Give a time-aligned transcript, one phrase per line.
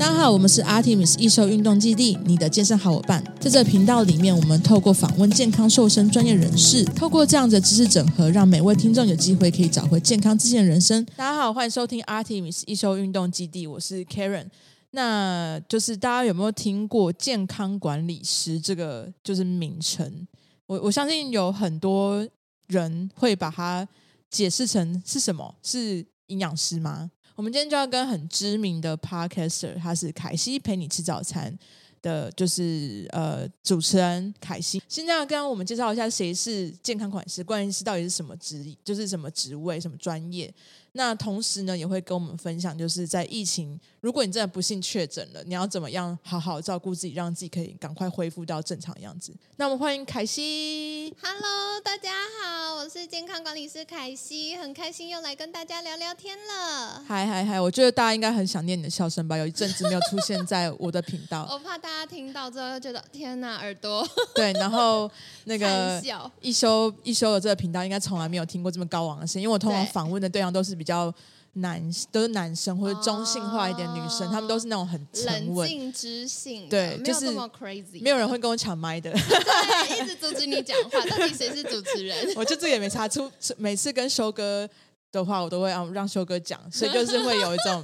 [0.00, 3.22] 大家好，我们是 Artemis 一休运动基地，你的健身好伙伴。
[3.38, 11.04] 在这频道里面，我们透过访问健康瘦身专业人士，透过这样的知识整合，让每位听众有机会可以找回健康自信的人生。
[11.14, 14.46] 大家好，欢迎收听 Artemis 一休运动基地，我是 Karen。
[14.92, 20.26] 那就是大家有没有听过健康管理师这个就是名称？
[20.64, 22.26] 我我相信有很多
[22.68, 23.86] 人会把它
[24.30, 25.54] 解释成是什么？
[25.62, 27.10] 是营养师吗？
[27.40, 31.58] 我们今天就要跟很知名的 Podcaster，他是凯西陪你吃早餐
[32.02, 34.82] 的，就是呃主持人凯西。
[34.86, 40.52] 现在要跟我们介绍一下谁是健康管理师，管理师到底是什么职，就是什么职位、什么专业。
[40.92, 49.30] 那同时呢，也会跟我们分享，就是在疫情，如果你真的不幸确诊了，你要怎么样好好照顾自己，让自己可以赶快恢复到正常样子。
[49.56, 51.14] 那我们欢迎凯西。
[51.22, 52.10] Hello，大家
[52.40, 57.04] 好，我是健康管理师凯西，很开心又来跟大家聊聊天了。
[57.06, 59.36] 嗨嗨嗨，我觉得大家应该很想念你的笑声吧？
[59.36, 64.08] 有一阵子没有出现在我的频道， 我怕大家听到之后又觉得天哪，耳朵。
[64.34, 65.10] 对，然后
[65.44, 70.70] 那个 笑一休一休的这个频道，应该从来没有听过这么高昂的声音，因为我通常访问的对象都是。
[70.80, 71.14] 比较
[71.54, 81.00] 男都是男生或者中性化一点女生，哦、他们都是那种很沉稳、冷静知性，对，就是没有这么 crazy，没有人会跟我抢麦的，对，一直阻止你讲话。
[81.06, 82.16] 到底谁是主持人？
[82.36, 84.68] 我就这个也没查，出每次跟修哥
[85.10, 87.82] 的话，我都会让让修哥讲，所以就是会有一种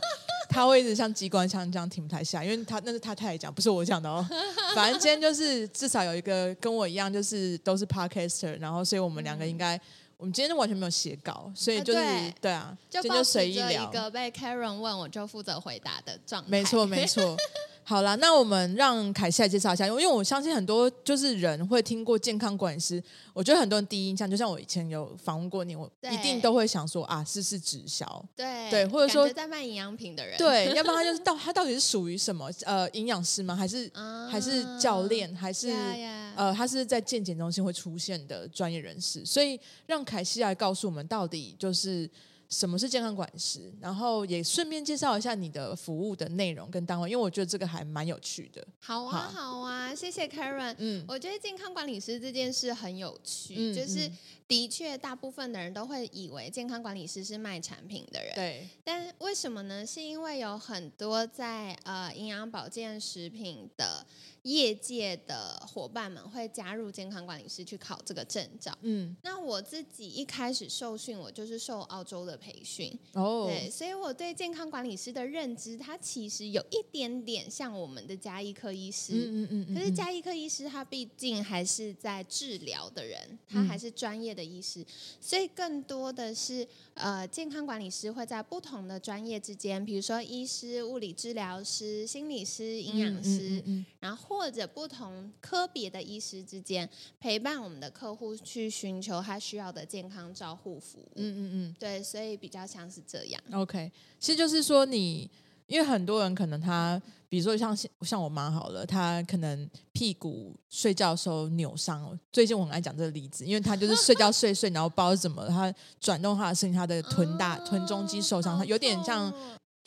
[0.49, 4.25] 他会一直像机关枪这样停不太下，因为他那是他太太讲，不是我讲的哦。
[4.77, 9.81] 反正今天就是至少有一个跟我一样，就是都是 podcaster，然后所以我们两个应该。
[10.19, 13.85] 我们今天就完全没有写稿，所以就是、啊对，对啊，就就随意聊。
[13.85, 16.49] 一个被 Karen 问，我就负责回答的状态。
[16.49, 17.37] 没错，没错。
[17.89, 23.01] 好啦，那我们让凯西来介绍一下，因为我相信很多就是人会听过健康管理师，
[23.33, 33.55] 我觉得很多人第一印象，就像我以前有访问过你，我一定都会想说啊，是是直销，对对，或者说在卖营养品的人，对， 要不然他就是到他到底是属于什么呃营养师吗？
[33.55, 35.33] 还是、啊、还是教练？
[35.37, 36.33] 还是 yeah, yeah.
[36.35, 39.25] 呃他是在健检中心会出现的专业人士？
[39.25, 42.11] 所以让凯西来告诉我们，到底就是。
[42.49, 43.73] 什么是健康管理师？
[43.81, 48.67] 然后也顺便介绍一下你的服务的内容跟单位，因为我觉得这个还蛮有趣的。
[48.79, 50.75] 好啊，好，好啊，谢谢 Karen。
[50.79, 54.11] 嗯，我觉得健康管理师这件事很有趣，嗯、就是
[54.47, 58.35] 的确大部分的人都会以为健康管理师是卖产品的人。
[58.35, 59.85] 对，但为什么呢？
[59.85, 64.07] 是因为有很多在呃营养保健食品的。
[64.47, 68.73] 业界的伙伴们会加入健康管理师去考这个证照。
[68.83, 72.97] 嗯，那我自己一开始受训，我就是受澳洲的培训。
[73.15, 79.15] 哦，对，所以我对健康管理师的认知，它其实有一点点像我们的加医科医师。
[79.15, 79.75] 嗯嗯嗯，嗯。
[79.75, 84.87] 可是加医科医师他毕竟还是在治疗的人，他还是专业的医师，嗯，
[85.21, 86.65] 所以更多的是
[86.95, 94.36] 呃，健康管理师会在不同的专业之间，比如说医师、物理治疗师、心理师、营养师，嗯，然后。
[94.37, 96.89] 或者不同科别的医师之间
[97.19, 101.11] 陪伴我们的客户去寻求他需要的健康照护服务。
[101.15, 103.43] 嗯嗯嗯，对，所以比较像是这样。
[103.53, 105.31] OK，其实就是说你，
[105.67, 112.19] 因为很多人可能他，比如说像像我妈好了，她可能屁股睡觉的时候扭伤。
[112.31, 119.33] 最近我很爱讲这个例子，因为她就是睡觉睡睡，然后不知道怎么，她转动她的身体，她的臀大臀中肌受伤，她有点像。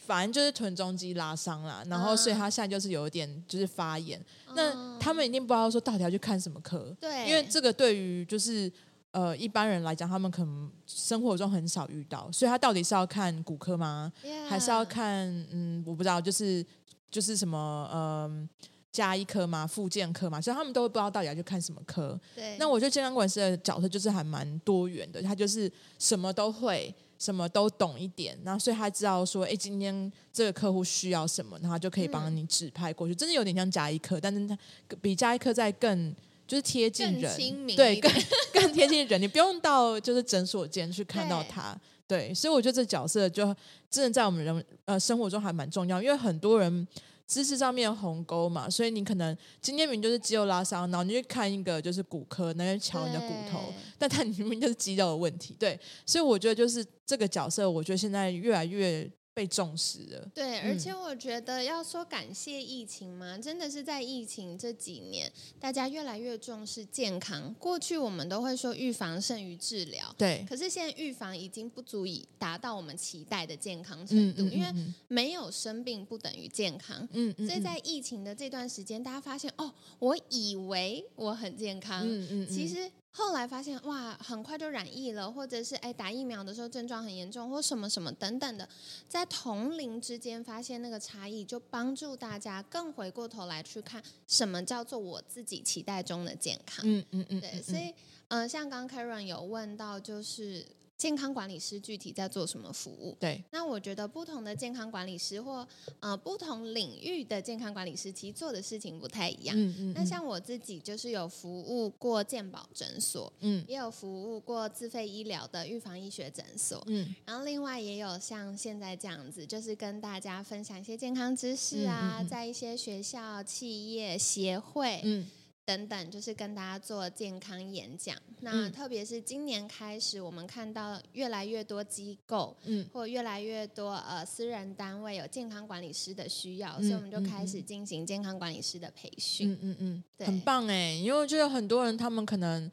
[0.10, 4.20] 反正就是臀中肌拉伤了，然后所以他现在就是有一点就是发炎。
[4.48, 8.72] 嗯、那他们一定不知道说到底要去看什么科，对，因为这个对于就是
[9.12, 14.12] 呃一般人来讲，他们可能生活中很少遇到，所以他到底是要看骨科吗.
[14.50, 16.66] 还是要看嗯我不知道，就是
[17.12, 18.50] 就是什么嗯
[18.92, 19.68] 家医科吗？
[19.68, 20.42] 复健科嘛？
[20.42, 22.20] 所以他们都会不知道到底要去看什么科。
[22.34, 26.92] 对，那我觉得健康管理师的角色就是还蛮多元的，他就是什么都会。
[27.20, 33.14] 什么都懂一点，然后所以他知道说，哎，今天这个客户需要什么，然后就可以帮你指派过去。
[33.14, 34.58] 嗯、真的有点像加一科，但是他
[35.02, 36.16] 比加一科在更
[36.48, 37.38] 就是贴近人，
[37.76, 38.12] 对，更
[38.54, 41.78] 更贴近人，你不用到就是诊所间去看到他。
[42.08, 43.44] 对，对，所以我觉得这角色就
[43.92, 46.88] 真的在我们人呃生活中还蛮重要，因为很多人。
[47.30, 59.10] 知识上面鸿沟嘛，所以你可能今天明明就是肌肉拉伤，然后你去看一个就是骨科，那边瞧你的骨头，但他 明明就是肌肉的问题，对，所以我觉得就是这个角色，我觉得现在越来越。
[59.40, 65.32] 被重视了，对，而且我觉得要说感谢疫情嘛，真的是在疫情这几年，
[65.62, 67.56] 大家越来越重视健康。
[67.58, 74.68] 过去我们都会说预防胜于治疗，对，可是现在预防已经不足以达到我们期待的健康程度，因为
[75.08, 88.68] 没有生病不等于健康，嗯，所以在疫情的这段时间，大家发现哦，我以为我很健康，嗯嗯，其实后来发现哇，很快就染疫了，或者是哎打疫苗的时候症状很严重，或什么什么等等的，
[89.08, 96.86] 在同龄之间发现那个差异，就帮助大家更回过头来去看什么叫做我自己期待中的健康。
[96.88, 97.94] 嗯嗯嗯，对，所以
[98.30, 100.66] 嗯、呃，像刚 Karen 有问到，就是。
[101.00, 103.16] 健康管理师具体在做什么服务？
[103.18, 105.66] 对，那我觉得不同的健康管理师或
[106.02, 109.56] 呃不同领域的健康管理师，其实做的事情不太一样。
[109.58, 109.94] 嗯嗯。
[109.96, 125.26] 那像我自己就是有服务过健保诊所，嗯，也有服务过自费医疗的预防医学诊所，嗯，然后另外也有像现在这样子，就是跟大家分享一些健康知识啊，嗯嗯嗯，在一些学校、企业、协会，嗯。
[125.70, 128.18] 等等，就是跟大家做健康演讲。
[128.40, 139.52] 那特别是今年开始，我们看到越来越多机构，嗯，或越来越多呃私人单位有健康管理师的需要，嗯、所以我们就开始进行健康管理师的培训。
[139.52, 142.72] 嗯嗯嗯，对，很棒哎，因为我觉得很多人他们可能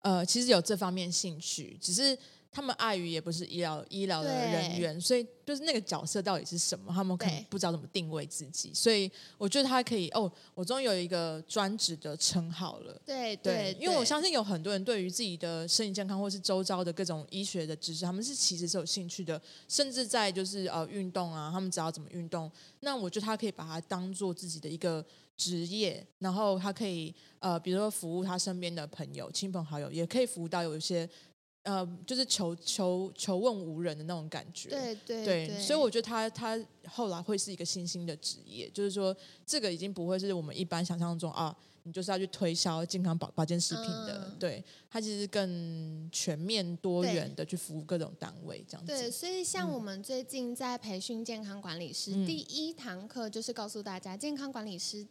[0.00, 2.16] 呃其实有这方面兴趣，只是。
[2.50, 8.72] 他们碍于也不是医疗医疗的人员，所以就是那个角色到底是什么，他们可能不知道怎么定位自己。
[8.74, 13.00] 所以我觉得他可以哦，我终于有一个专职的称号了。
[13.04, 22.50] 对对，对，因为我相信有很多人对于自己的身体健康或是周遭的各种医学的知识，他们是其实是有兴趣的，甚至在就是呃运动啊，他们知道怎么运动。
[22.80, 25.04] 那我觉得他可以把它当做自己的一个
[25.36, 31.08] 职业，然后他可以呃，比如说服务他身边的朋友、亲朋好友，也可以服务到有一些。
[31.68, 48.90] 呃，就是求求求问无人的那种感觉，对对对，对，所以我觉得他他后来会是一个新兴的职业，就是说这个已经不会是我们一般想象中啊，你就是要去推销健康保保健食品的，嗯、对，他其实更全面多元的去服务各种单位这样子。
[48.90, 55.06] 对，所以像我们最近在培训健康管理师，嗯、第一堂课就是告诉大家健康管理师。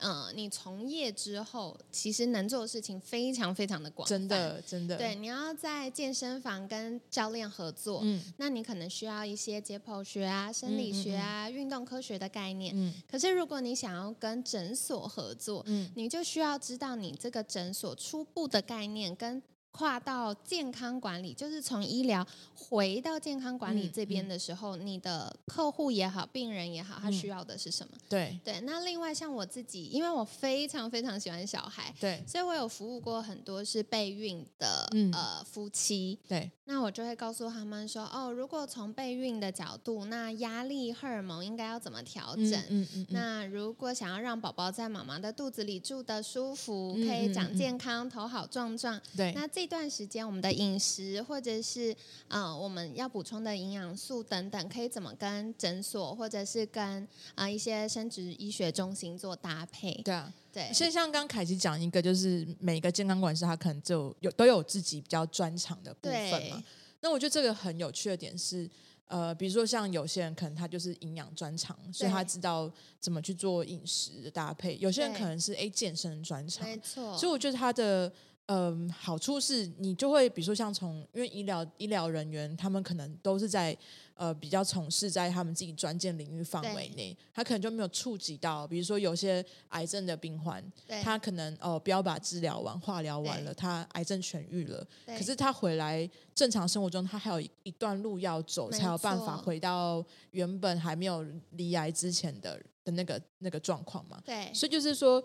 [0.00, 4.96] 嗯，你从业之后，其实能做的事情非常非常的广，真的真的。
[4.96, 12.72] 对，你要在健身房跟教练合作，嗯，那你可能需要一些解剖学啊、生理学啊、嗯嗯嗯、运动科学的概念。
[12.74, 12.92] 嗯。
[13.10, 19.42] 可是如果你想要跟诊所合作，嗯，你就需要知道你这个诊所初步的概念跟。
[19.72, 27.92] 跨到健康管理，就是从医疗回到健康管理这边的时候，嗯嗯、你的客户也好，病人也好，他需要的是什么？
[27.94, 28.60] 嗯、对对。
[28.62, 36.50] 那另外像我自己，因为我非常非常喜欢小孩，对，所以我有服务过很多是备孕的、嗯、呃夫妻，对。
[36.66, 42.52] 那我就会告诉他们说，哦，如果从备孕的角度，那压力荷尔蒙应该要怎么调整？
[42.68, 43.06] 嗯嗯。
[43.10, 51.94] 那如果想要让宝宝在妈妈的肚子里住的舒服，可以长健康，头好壮壮，对，那这段时间我们的饮食或者是
[52.28, 57.02] 呃我们要补充的营养素等等，可以怎么跟诊所或者是跟
[57.34, 59.92] 啊、呃、一些生殖医学中心做搭配？
[60.02, 60.72] 对啊，对。
[60.72, 66.62] 所以像刚凯琪讲一个，就是每个健康管理师他可能就有都有自己比较专长的部分嘛。
[67.00, 68.68] 那我觉得这个很有趣的点是，
[69.06, 72.70] 呃，比如说像有些人可能他就是营养专长，所以他知道
[73.00, 77.16] 怎么去做饮食的搭配；有些人可能是哎健身专长，没错。
[77.16, 78.12] 所以我觉得他的。
[78.52, 83.76] 嗯，好处是你就会，比如说像从，因为医疗医疗人员，他们可能都是在
[84.14, 90.60] 呃比较从事在他们自己专件领域范围内，他可能就没有触及到，比如说有些癌症的病患，
[91.00, 104.20] 他可能哦标靶治疗完、化疗完了，他癌症痊愈了，可是他回来正常生活中，他还有一段路要走，才有办法回到原本还没有离癌之前的的那个那个状况嘛。
[104.26, 105.22] 对，所以就是说。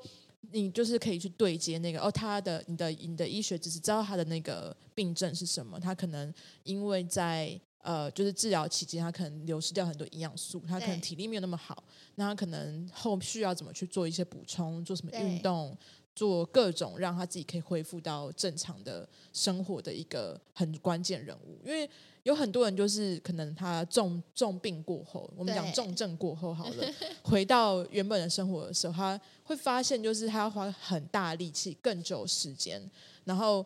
[0.52, 5.80] 你就是可以去对接那个哦，他的你的你的医学知识，知道他的那个病症是什么？
[5.80, 6.34] 他可能
[6.64, 11.84] 因为在呃，就是治疗期间，他可能流失掉很多营养素，他可能体力没有那么好，
[12.16, 15.78] 那他可能后续要怎么去做一些补充，做什么运动，
[16.16, 21.90] 做各种让他自己可以恢复到正常的生活的一个很关键人物，因为。
[22.26, 32.82] 有很多人就是可能他重重病过后，我们讲重症过后好了， 回到原本的生活的时候，他会发现就是他要花很大力气、更久时间，
[33.26, 33.64] 然后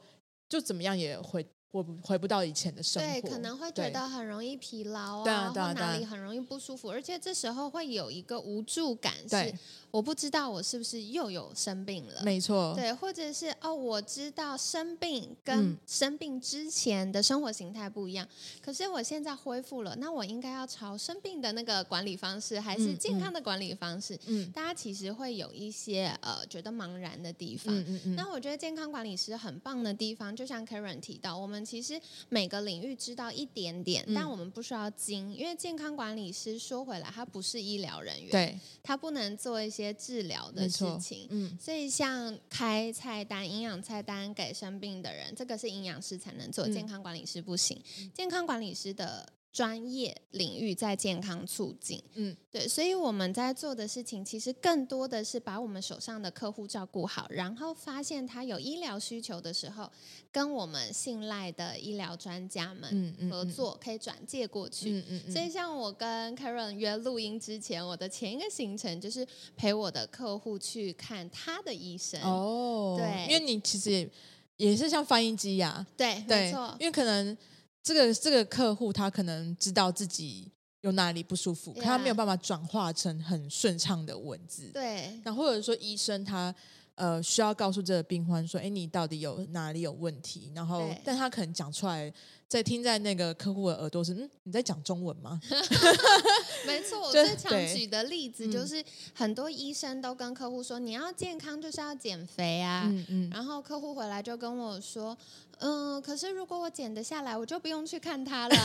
[0.50, 9.56] 就怎么样也回我回不到以前的生活，对，可能会觉得很容易疲劳啊，或哪里很容易不舒服，而且这时候会有一个无助感，是。
[9.92, 12.24] 我不知道我是不是又有生病了？
[12.24, 24.18] 没错，对，或者是哦，我知道生病跟生病之前的生活形态不一样，嗯、可是我现在恢复了，那我应该要朝生病的那个管理方式，还是健康的管理方式？
[24.28, 27.76] 嗯，大家其实会有一些呃觉得茫然的地方。
[27.78, 28.16] 嗯嗯嗯。
[28.16, 49.34] 那我觉得健康管理师很棒的地方，就像 Karen 提到，我们们其实每个领域知道一点点，嗯、但我们不需要精，因为健康管理师说回来，他不是医疗人员，对，他不能做一些治疗的事情，嗯，所以像开菜单、营养菜单给生病的人，这个是营养师才能做，健康管理师不行，嗯、健康管理师的。
[49.52, 59.92] 专业领域在健康促进，嗯，对，所以我们在做的事情，其实更多的是把我们手上的客户照顾好，然后发现他有医疗需求的时候，
[60.32, 64.92] 跟我们信赖的医疗专家们合作，可以转介过去。
[64.92, 65.32] 嗯嗯嗯。
[65.32, 69.28] 所以像我跟 Karen 约录音之前，我的前一个行程就是
[69.58, 72.22] 陪我的客户去看他的医生。
[72.22, 74.10] 哦，对，因为你其实也
[74.58, 77.36] 也是像翻译机呀，对，对，没错，因为可能。
[77.84, 84.70] 这个这个客户他可能知道自己有哪里不舒服，可他没有办法转化成很顺畅的文字。
[84.74, 86.54] 对，那或者说医生他
[86.96, 90.52] 呃需要告诉这个病患说，哎，你到底有哪里有问题？
[90.56, 92.14] 然后，但他可能讲出来。
[92.50, 95.40] 在听在那个客户的耳朵是，嗯，你在讲中文吗？
[96.66, 98.84] 没错，我最常举的例子就是，
[99.14, 102.86] 很多医生都跟客户说，你要健康就是要减肥啊。
[102.88, 103.30] 嗯嗯。
[103.30, 105.16] 然后客户回来就跟我说，
[105.60, 108.56] 嗯，可是如果我减得下来，我就不用去看他了。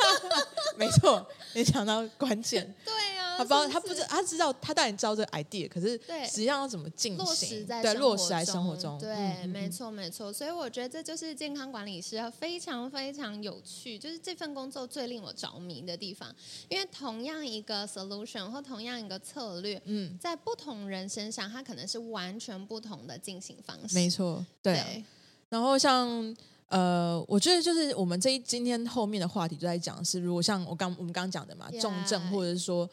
[0.76, 2.74] 没错，你讲到关键。
[2.84, 3.20] 对啊。
[3.40, 7.24] 他不知道，他不知，他知道，他当然知道这个 idea，可是实际上要怎么进行？
[7.24, 8.98] 落实在对落实在生活中。
[8.98, 10.30] 对，没错没错。
[10.32, 13.10] 所以我觉得这就是健康管理师非常非常。
[13.10, 16.32] 非常有趣，就是这份工作最令我着迷的地方，
[16.68, 23.94] 因为同样一个 solution 或同样一个策略，嗯，在不同人身上，它可能是完全不同的进行方式。
[23.94, 24.86] 没错，对啊。
[24.86, 25.04] 对。
[25.50, 26.34] 然后像
[26.68, 32.88] 呃，我觉得就是我们这一今天后面的话题就在讲是，如果像我刚我们刚刚讲的嘛.重症或者是说，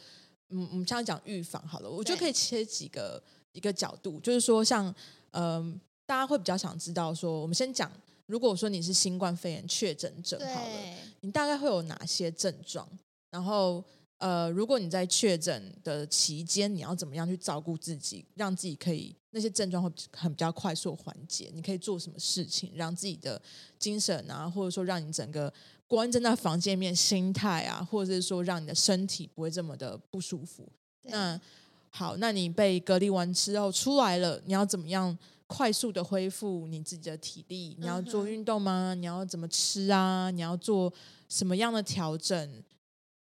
[0.49, 3.21] 嗯，我们现在讲预防好了，我觉得可以切几个
[3.53, 4.87] 一个角度，就是说像
[5.31, 5.73] 嗯、呃，
[6.05, 7.89] 大家会比较想知道说，我们先讲。
[8.25, 12.85] 如果说你是新冠肺炎确诊者，好了，你大概会有哪些症状？
[13.31, 13.81] 然后，
[14.17, 21.51] 呃，如果你在确诊的期间，你要怎么样去照顾自己，让自己可以那些症状会很比较快速缓解？
[21.53, 23.41] 你可以做什么事情，让自己的
[23.77, 25.53] 精神啊，或者说让你整个
[25.87, 30.67] 关在那房间里面心态啊，或者是说让你的身体不会这么的不舒服？
[31.03, 31.39] 那
[31.89, 35.17] 好，那你被隔离完之后出来了，你要怎么样？
[35.49, 38.93] 快速的恢复你自己的体力，你要做运动吗？
[38.93, 40.29] 你要怎么吃啊？
[40.29, 40.93] 你要做
[41.29, 42.63] 什么样的调整，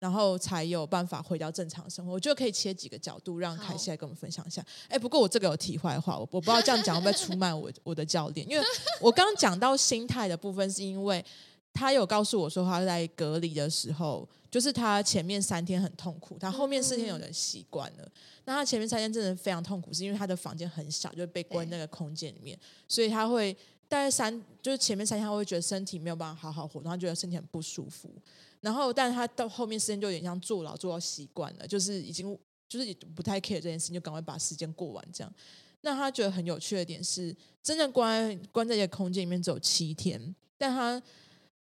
[0.02, 2.11] 然后才有办法回到正常生活？
[2.11, 4.61] 我觉得可以切几个角度，让凯西来跟我们分享一下。
[4.88, 8.66] 哎，不过我这个有题外话，我我不知道这样讲会不会出卖我 我的教练，因为
[9.00, 11.25] 我刚刚讲到心态的部分，是因为
[11.73, 18.02] 他有告诉我说他在隔离的时候，就是他前面三天很痛苦，他后面四天有人习惯了。
[18.04, 18.11] 嗯
[18.44, 23.56] 那他前面三天真的非常痛苦，是因为他的房间很小，就被关那个空间里面，所以他会
[23.88, 28.11] 大概三，就是前面三天他会觉得身体没有办法好好活动，他觉得身体很不舒服。
[28.62, 32.26] 然后，但是他到后面时间就有点像坐牢，坐到习惯了，就是已经
[32.66, 35.31] 就是也不太 care 这件事情，就赶快把时间过完这样。
[35.83, 41.02] 那他觉得很有趣的点是，真正关关在一个空间里面只有七天，但他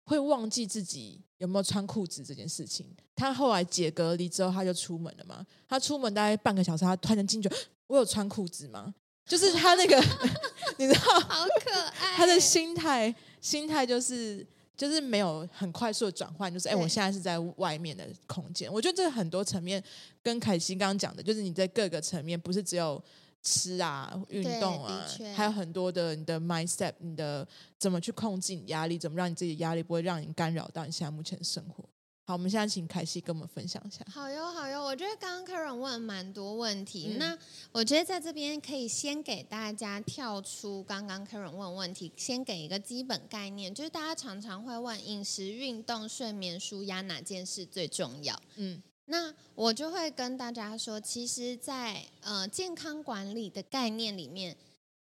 [0.05, 1.21] 会忘记自己。
[1.39, 2.87] 有没有穿裤子这件事情？
[3.15, 5.47] 他后来解隔离之后，他就出门了嘛。
[5.69, 7.51] 他出门大概半个小时，他突然进去，
[7.89, 8.95] 我有穿裤子吗？
[9.27, 10.03] 就是他那个，
[10.79, 12.15] 你知道，好可爱。
[12.17, 18.73] 他的心态，心态就是就是没有很快速的转换，就是哎，我现在是在外面的空间。
[18.73, 19.83] 我觉得这很多层面
[20.23, 23.03] 跟凯西刚刚讲的，就是你在各个层面，不是只有。
[23.43, 27.47] 吃啊，运动啊，还有很多的你的 mindset，你的
[27.79, 31.89] 怎么去控制你压力，怎么让你自己的压力不会让你干扰到你现在目前的生活。
[32.29, 34.05] 好，我们现在请凯西跟我们分享一下。
[34.11, 37.39] 好哟，好哟，我觉得刚刚 Karen 问蛮多问题，嗯、那
[37.71, 48.37] 我觉得在这边可以先给大家跳出刚刚 Karen 问问题，先给一个基本概念，就是大家常常会问饮食、运动、睡眠、舒压哪件事最重要？
[48.57, 48.83] 嗯。
[49.05, 54.57] 那我就会跟大家说，其实在，在呃健康管理的概念里面。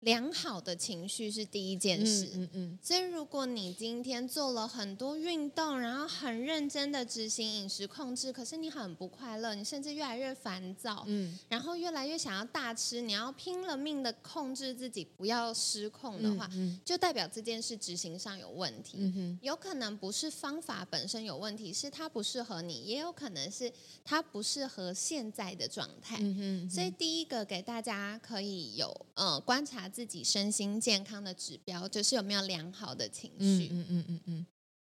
[0.04, 23.72] 良好的情绪是第一件事，嗯嗯，嗯，所以如果你今天做了很多运动，然后很认真的执行饮食控制，可是你很不快乐，你甚至越来越烦躁，嗯，然后越来越想要大吃，你要拼了命的控制自己不要失控的话，嗯嗯，就代表这件事执行上有问题，嗯哼，有可能不是方法本身有问题，是它不适合你，也有可能是
[24.04, 29.90] 它不适合现在的状态，嗯哼，所以第一个给大家可以有呃观察。
[29.94, 33.70] 自己身心健康的指标就是有没有良好的情绪。
[33.72, 34.46] 嗯嗯嗯嗯，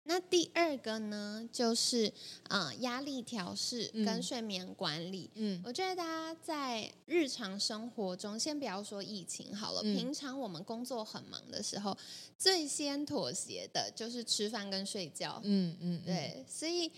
[0.04, 2.14] 那第二个呢，就是
[2.50, 5.32] 呃压力调试跟睡眠管理。
[5.34, 11.98] 嗯，我觉得大家在日常生活中，先不要说疫情好了，嗯、平常我们工作很忙的时候，
[12.38, 15.42] 最先妥协的就是吃饭跟睡觉。
[15.44, 16.92] 嗯嗯，对，所以。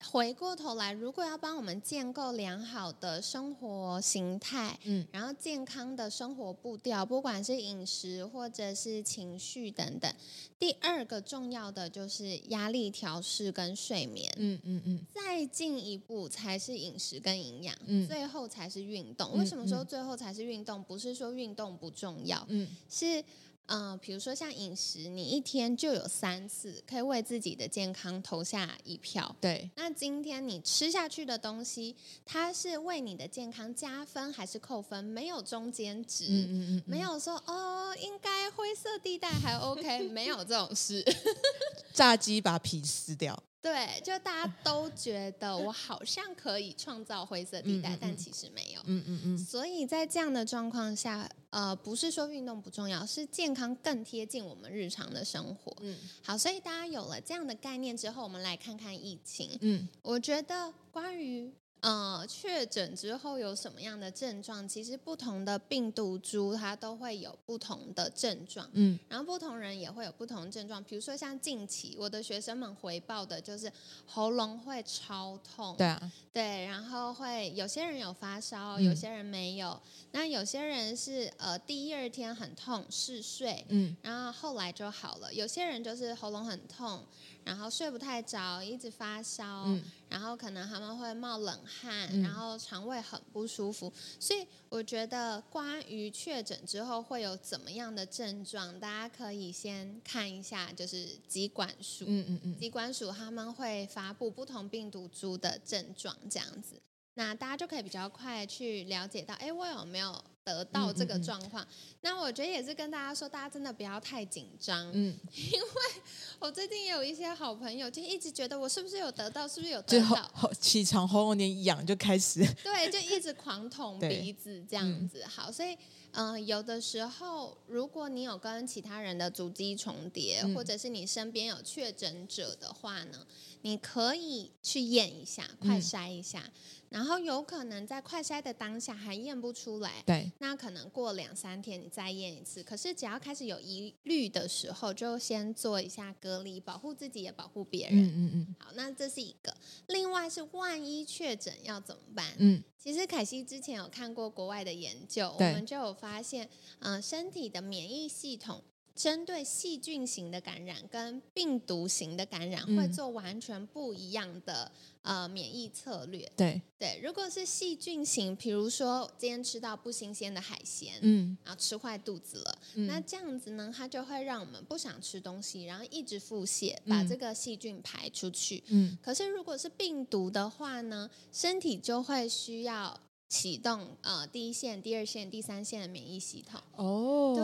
[0.00, 10.10] 回过头来，如果要帮我们建构良好的生活形态，嗯，然后健康的生活步调，不管是饮食或者是情绪等等，
[10.58, 19.36] 第二个重要的就是压力调试跟睡眠，嗯嗯嗯，再进一步才是饮食跟营养，嗯，最后才是运动。
[19.36, 20.82] 为什么说最后才是运动？
[20.84, 23.22] 不是说运动不重要，嗯，是。
[23.68, 29.34] 嗯、呃，比如说像饮食，你一天就有三次可以为自己的健康投下一票。
[29.40, 31.94] 对，那今天你吃下去的东西，
[32.24, 35.02] 它是为你的健康加分还是扣分？
[35.04, 41.04] 没有中间值，嗯嗯嗯嗯，没有说哦，应该灰色地带还 OK，没有这种事。
[41.92, 43.42] 炸鸡把皮撕掉。
[43.60, 48.80] 对，就大家都觉得我好像可以创造灰色地带，嗯嗯嗯，但其实没有。
[48.84, 49.38] 嗯嗯嗯。
[49.38, 55.74] 所以在这样的状况下，呃，不是说运动不重要，是健康更贴近我们日常的生活。
[55.80, 55.96] 嗯。
[56.22, 59.58] 好，所以大家有了这样的概念之后，我们来看看疫情。
[59.60, 59.88] 嗯。
[60.02, 61.52] 我觉得关于。
[61.80, 64.66] 呃，确诊之后有什么样的症状？
[64.68, 70.82] 其实不同的病毒株它都会有不同的症状，嗯，然后不同人也会有不同的症状。
[70.82, 73.72] 比如说像近期我的学生们回报的就是
[74.06, 79.80] 喉咙会超痛，对啊，对，然后会有些人有发烧，有些人没有，嗯、
[80.12, 85.32] 那有些人是呃第一二天很痛嗜睡，嗯，然后后来就好了。
[85.32, 87.04] 有些人就是喉咙很痛。
[87.48, 93.90] 然后睡不太着，一直发烧，嗯、然后可能他们会冒冷汗，嗯、然后肠胃很不舒服。
[94.20, 106.78] 所以我觉得关于确诊之后会有怎么样的症状，大家可以先看一下，就是疾管署，嗯嗯嗯，疾管署他们会发布不同病毒株的症状这样子，
[107.18, 110.24] 那大家就可以比较快去了解到，哎，我有没有？
[110.44, 111.66] 得到这个状况，嗯。
[111.66, 116.02] 嗯嗯，那我觉得也是跟大家说，大家真的不要太紧张，嗯， 因为
[116.38, 125.76] 我最近也有一些好朋友，就一直觉得我是不是有得到，是不是有得到，起床喉咙有点痒就开始， 对，就一直狂捅鼻子这样子，好，所以。
[126.12, 133.26] 嗯、呃，有的时候，如果你有跟其他人的足迹重叠，嗯、或者是你身边有确诊者的话呢，
[133.60, 136.52] 你可以去验一下，快筛一下，嗯、
[136.90, 142.62] 然后有可能在快筛的当下还验不出来，对，那可能过两三天你再验一次。
[142.62, 147.98] 可是只要开始有疑虑的时候，就先做一下隔离，保护自己也保护别人。
[147.98, 148.56] 嗯嗯嗯。
[148.58, 149.54] 好，那这是一个。
[149.88, 152.34] 另外是万一确诊要怎么办？
[152.38, 152.62] 嗯。
[152.78, 158.62] 其实凯西之前有看过国外的研究，我们就有发现，嗯、呃，身体的免疫系统
[158.94, 164.72] 针对细菌型的感染跟病毒型的感染会做完全不一样的。
[165.08, 166.60] 呃，免疫策略，对。
[166.78, 183.00] 对，如果是细菌型，比如说今天吃到不新鲜的海鲜，嗯，然后吃坏肚子了，嗯、那这样子呢，它就会让我们不想吃东西，然后一直腹泻，把这个细菌排出去，嗯，可是如果是病毒的话呢，身体就会需要。
[183.30, 186.58] 启动呃第一线、第二线、第三线的免疫系统。
[186.76, 187.34] 哦，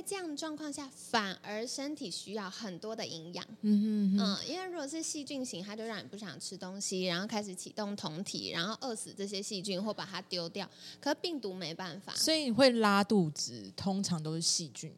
[0.00, 10.66] 在这样的状况下，反而身体需要很多的营养，嗯哼哼嗯，因为如果是细菌型，它就让你不想吃东西，然后开始启动酮体，然后饿死这些细菌或把它丢掉。
[11.00, 14.90] 可病毒没办法，所以你会拉肚子，通常都是细菌。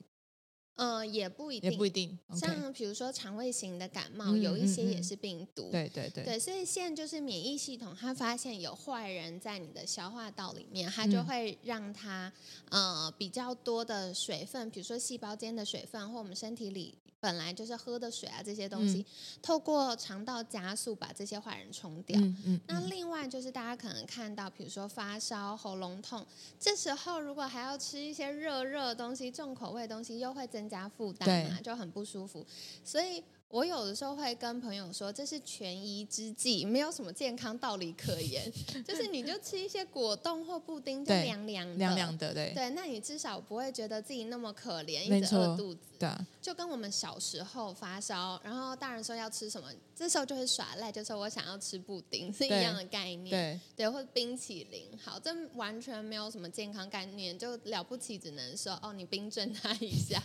[0.76, 2.18] 呃，也不一定，也不一定。
[2.34, 5.70] 像比如说肠胃型的感冒，有一些也是病毒。
[5.70, 6.24] 对对对。
[6.24, 12.32] 对，所以现在就是免疫系统，它发现有坏人在你的消化道里面，它就会让它
[12.70, 16.98] 呃比较多的水分，比如说细胞间的水分，或我们身体里。
[17.22, 19.04] 本来就是喝的水啊，这些东西、嗯、
[19.40, 22.18] 透过肠道加速把这些坏人冲掉。
[22.20, 26.26] 嗯嗯嗯、那另外就是大家可能看到，比如说发烧、喉咙痛，
[26.58, 32.46] 这时候如果还要吃一些热热的东西、重口味的东西，又会增加负担嘛，对就很不舒服。
[32.84, 33.22] 所以。
[33.52, 38.50] 我有的时候会跟朋友说，这是权宜之计，没有什么健康道理可言。
[38.82, 42.54] 就是你就吃一些果冻或布丁，就凉凉的，凉凉的，对。
[42.54, 45.80] 对，那你至少不会觉得自己那么可怜，一直饿肚子。
[45.98, 46.08] 对，
[46.40, 53.30] 就跟我们小时候发烧，然后大人说要吃什么，这时候就会耍赖，就说我想要吃布丁，是一样的概念。
[53.30, 54.88] 对，对，或冰淇淋。
[54.98, 60.22] 好，这完全没有什么健康概念，就了不起，只能说哦，你冰镇它一下。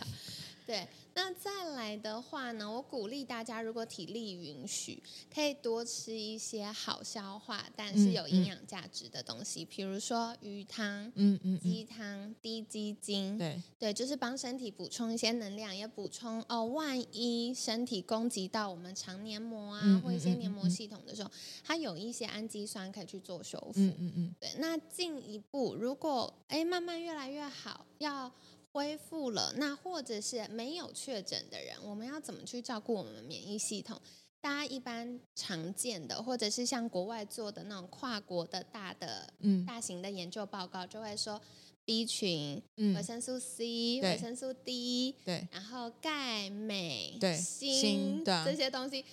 [0.68, 0.86] 对。
[1.14, 5.02] 那再来的话呢，我鼓励大家，如果体力允许，
[5.34, 21.30] 可以多吃一些好消化但是有营养价值的东西，比、嗯嗯、如说鱼汤、嗯嗯，嗯，鸡汤、低鸡精，对对，就是帮身体补充一些能量，也补充哦，万一身体攻击到我们肠黏膜啊、嗯，或一些黏膜系统的时候，
[21.64, 23.80] 它有一些氨基酸可以去做修复。
[23.80, 24.50] 嗯嗯嗯，对。
[24.58, 28.30] 那进一步，如果哎慢慢越来越好，要。
[28.72, 34.00] 恢复了，那或者是没有确诊的人，我们要怎么去照顾我们免疫系统？
[34.40, 41.40] 大家一般常见的，或者是像国外做的那种跨国的大的、嗯、大型的研究报告，就会说
[41.84, 49.04] B 群、嗯、维生素 C、维生素 D，对，然后钙、镁、锌这些东西。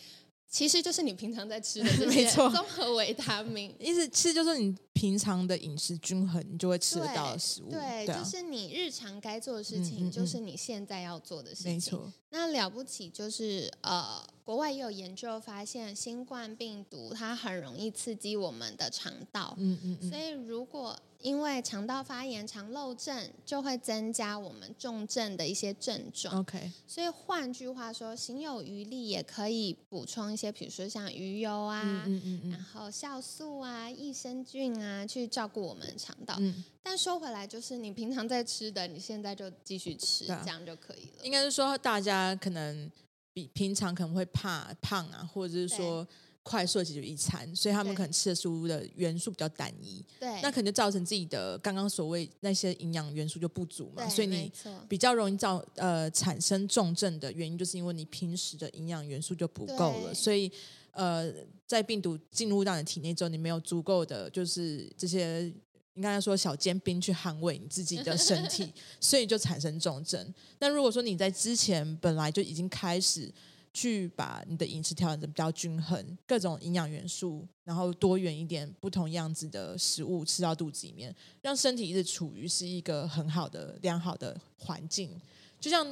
[0.56, 7.70] 其实就是你平常在吃的这些 综合维他命，意思其实就是你平常的饮食均衡，你就会吃得到的食物。
[7.70, 11.74] 对，就是你日常该做的事情，就是你现在要做的事情。
[11.74, 12.10] 没错。
[12.30, 19.54] 那了不起就是呃，国外也有研究发现，新冠病毒它很容易刺激我们的肠道。
[19.58, 20.10] 嗯嗯嗯。
[20.10, 26.38] 所以如果因为肠道发炎、肠漏症就会增加我们重症的一些症状。
[26.38, 36.36] OK，所以换句话说，行有余力也可以补充一些，比如说像鱼油啊，嗯嗯嗯嗯，然后酵素啊、益生菌啊，去照顾我们肠道。
[36.38, 36.64] 嗯。
[36.84, 41.26] 但说回来，就是你平常在吃的，你现在就继续吃，这样就可以了。
[41.26, 42.92] 应该是说，大家可能
[43.34, 46.08] 比平常可能会怕胖啊，或者是说。
[46.48, 54.52] 快速的解决一餐，所以他们可能吃的食物的元素比较单一，对，那可能就造成自己的刚刚所谓那些营养元素就不足嘛，所以你
[54.88, 60.52] 比较容易造呃产生重症的原因，就是因为你平时的营养元素就不够了，所以
[60.92, 61.34] 呃
[61.66, 65.52] 在病毒进入到你体内之后，你没有足够的就是这些
[65.96, 70.32] 应该说小尖兵去捍卫你自己的身体，所以就产生重症。
[70.60, 73.34] 那如果说你在之前本来就已经开始。
[73.76, 85.12] 去把你的饮食调整的比较均衡，各种营养元素，然后多元一点，不同样子的食物吃到肚子里面，让身体一直处于是一个很好的、良好的环境。
[85.60, 85.86] 就像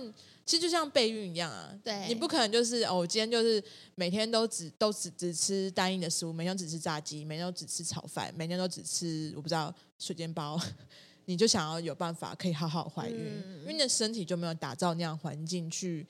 [0.46, 3.62] 其实就像备孕一样啊，对，你不可能就是哦，我今天就是
[3.96, 10.58] 每天都只都只只吃单一的食物，每天都只吃炸鸡，每天都只吃炒饭，每天都只吃我不知道水煎包，
[11.26, 16.08] 你就想要有办法可以好好怀孕，嗯，因为你的身体就没有打造那样环境去。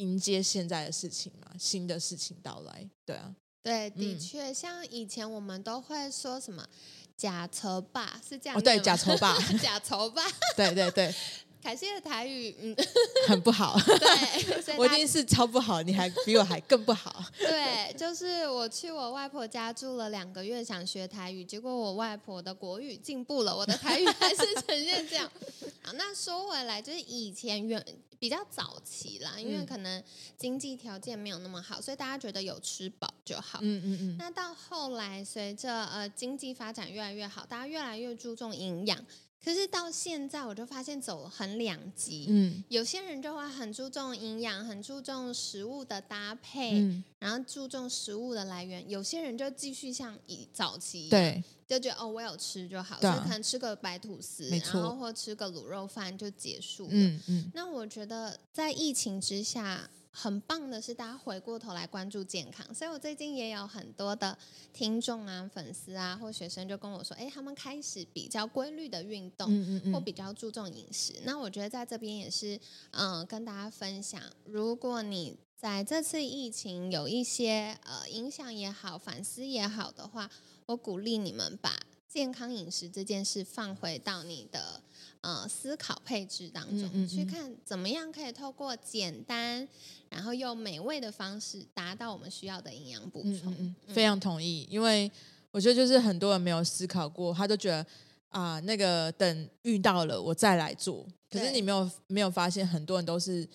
[0.00, 6.66] 迎接现在的事情嘛，新的事情到来，对啊，对，的确，嗯、像以前我们都会说什么
[7.16, 10.22] “假愁吧”，是这样，哦，对，“假愁吧”，“假愁吧”，
[10.56, 11.14] 对 对对。
[11.62, 12.74] 凯西的台语，嗯，
[13.28, 13.78] 很不好。
[13.84, 17.22] 对，我已经是超不好，你还比我还更不好。
[17.38, 25.30] 对，就是我去我外婆家住了两个月，想学台语，结果我外婆的国语进步了，我的台语还是呈现这样。
[25.82, 27.84] 好，那说回来，就是以前远
[28.18, 30.02] 比较早期啦，因为可能
[30.36, 33.58] 经济条件没有那么好，所以大家觉得有吃饱就好。
[33.62, 34.16] 嗯嗯嗯。
[34.18, 38.98] 那到后来，随着呃经济发展越来越好，大家越来越注重营养。
[39.42, 42.26] 可是到现在，我就发现走很两极。
[42.28, 48.88] 嗯，有些人就会很注重营养，很注重食物的搭配，嗯，然后注重食物的来源。
[48.88, 56.90] 有些人就继续像以早期一样，就觉得哦，我有吃就好，啊，可能吃个白吐司，然后或吃个卤肉饭就结束了。
[56.92, 57.50] 嗯嗯。
[57.54, 59.88] 那我觉得在疫情之下。
[60.12, 64.36] 很棒的是，大家回过头来关注健康，所以我最近也有很多的
[64.72, 71.14] 听众啊、粉丝啊或学生就跟我说，哎，他们开始比较规律的运动，嗯嗯嗯，或比较注重饮食。
[71.24, 72.56] 那我觉得在这边也是，
[72.90, 80.28] 嗯、呃，跟大家分享，如果你在这次疫情有一些呃影响也好、反思也好的话，
[80.66, 84.82] 我鼓励你们把健康饮食这件事放回到你的。
[85.22, 89.68] 呃，思考配置当中，嗯嗯嗯，去看怎么样可以透过简单，
[90.08, 93.74] 然后又美味的方式，达到我们需要的营养补充。
[93.88, 95.10] 非常同意，因为
[95.50, 97.86] 我觉得就是很多人没有思考过，他都觉得
[98.30, 101.06] 啊，那个等遇到了我再来做。
[101.30, 103.46] 可是你没有没有发现，很多人都是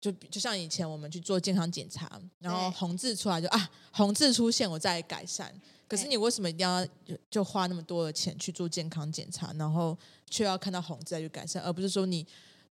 [0.00, 5.52] 就就像以前我们去做健康检查，然后红字出来就啊，红字出现我再改善。
[5.88, 6.86] 可是你为什么一定要
[7.30, 9.96] 就花那么多的钱去做健康检查，然后
[10.30, 12.26] 却要看到红字再去改善，而不是说你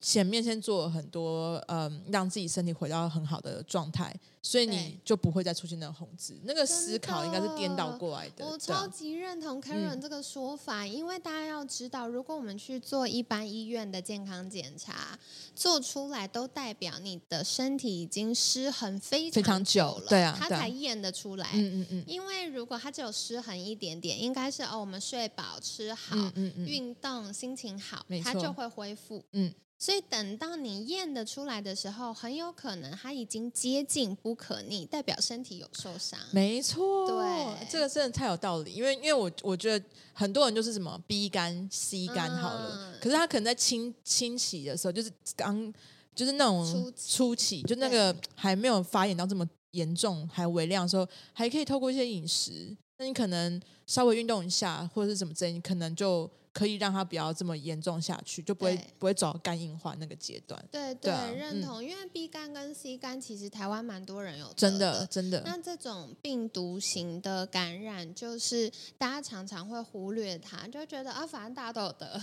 [0.01, 4.15] 前面先做了很多，嗯，让自己身体回到很好的状态。
[4.43, 8.47] 所以你就不会再出现那个红字，那个思考应该是颠倒过来的。
[8.47, 15.19] 我超级认同 Karen 这个说法，嗯，因为大家要知道，如果我们去做一般医院的健康检查，
[15.55, 21.51] 做出来都代表你的身体已经失衡非常久了，对啊，他才验得出来。
[21.53, 22.05] 嗯嗯嗯。
[22.07, 29.23] 因为如果他只有失衡一点点，应该是哦，我们睡饱、吃好、嗯嗯嗯、运动、心情好，他就会恢复。
[29.33, 29.53] 嗯。
[29.83, 36.21] 所以等到你验的出来的时候，很有可能它已经接近不可逆，代表身体有受伤。
[36.33, 38.75] 没错，对，这个真的太有道理。
[38.75, 45.73] 因为因为我我觉得很多人就是什么 B 肝、C 肝好了，嗯、可是他可能在清清洗的时候，就是刚
[46.15, 56.31] 就是那种初期，初期就那个还没有发炎到这么严重还微量的时候，还可以透过一些饮食，那你可能稍微运动一下或者是什么之类，你可能就。
[56.53, 60.63] 可以让它不要这么严重下去，就不会不会走到肝硬化那个阶段。
[60.71, 61.81] 对对，认同。
[61.81, 65.43] 嗯、因为 B 肝跟 C 肝其实台湾蛮多人有的真的真的。
[65.45, 72.21] 那这种病毒型的感染，就是大家常常会忽略它，就觉得啊，反正大家都有得。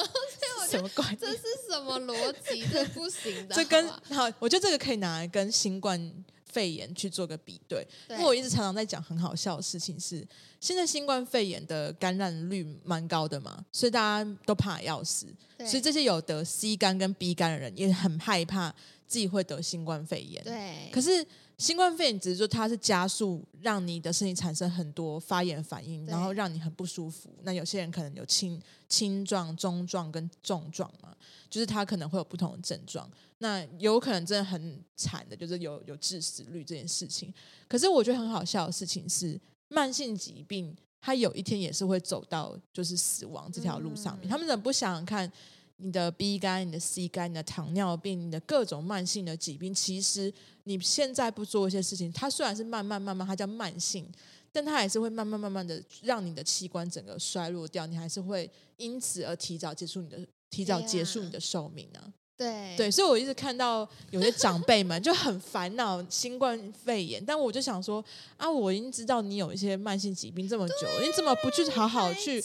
[0.68, 1.14] 什么怪？
[1.14, 2.66] 这是什么逻辑？
[2.72, 3.54] 这不行的。
[3.54, 6.24] 这跟好，我觉得这个可以拿来跟新冠。
[6.56, 10.26] 肺炎去做个比对，因为我一直常常在讲很好笑的事情是，
[10.58, 15.26] 现在新冠肺炎的感染率蛮高的嘛，所以大家都怕要死，
[15.58, 18.74] 所以这些有得 C 肝跟 B 肝的人也很害怕
[19.06, 20.42] 自己会得新冠肺炎。
[20.42, 21.22] 对，可是
[21.58, 27.30] 新冠肺炎只是说它是加速让你的身体产生很多发炎反应，然后让你很不舒服。
[27.42, 31.16] 那有些人可能有轻轻状、中状跟重状嘛，
[31.48, 33.10] 就是他可能会有不同的症状。
[33.38, 37.32] 那有可能真的很惨的，就是有有致死率这件事情。
[37.66, 44.28] 可是我觉得很好笑的事情是，慢性疾病它有一天也是会走到就是死亡这条路上面。
[44.28, 45.30] 嗯、他们怎么不想想看，
[45.78, 50.32] 你的 B 肝、你的 C 肝、你的糖尿病、你的各种慢性的疾病，其实
[50.64, 54.10] 你现在不做一些事情，它虽然是慢慢慢慢，它叫慢性，
[54.50, 62.00] 但它还是会慢慢慢慢的让你的器官整个衰落掉，你还是会因此而提早结束你的提早结束你的寿命啊。
[62.38, 68.04] 对对，所以我一直看到有些长辈们就很烦恼新冠肺炎，但我就想说
[68.36, 72.42] 啊，我已经知道你有一些慢性疾病这么久，你怎么不去好好去？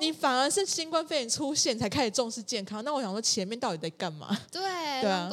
[0.00, 2.82] 你反而是新冠肺炎出现才开始重视健康。
[2.82, 4.36] 那我想说前面到底在干嘛？
[4.50, 4.60] 对，
[5.02, 5.30] 对啊，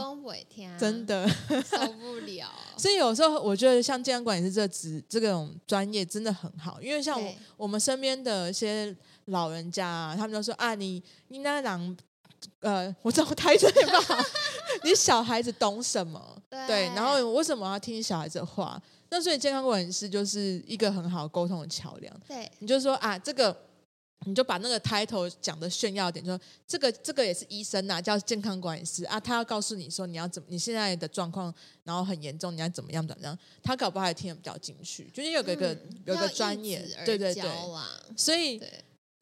[0.78, 1.28] 真的
[1.66, 2.52] 受不了。
[2.78, 11.98] 所以有时候我觉得像健康管理师这职这种专业真的很好，因为像我我们身边的一些老人家啊，他们就说啊，你你那让。
[12.60, 14.26] 呃，我我台嘴吧？
[14.84, 16.40] 你小孩子懂什么？
[16.48, 18.80] 对，对，然后为什么要听小孩子的话？
[19.10, 22.16] 那所以健康管理师就是一个很好沟通的桥梁。
[22.28, 23.56] 对，你就说啊，这个
[24.28, 33.38] 你就把那个 title 讲的炫耀点，就说这个这个也是医生呐、啊，叫健康管理师啊，他要告诉你说你要怎么，你现在的状况然后很严重，你要怎么样怎么样？
[33.64, 37.52] 他搞不好也听得比较进去，就是有个一个、嗯、有个专业，对对对，
[38.16, 38.62] 所以。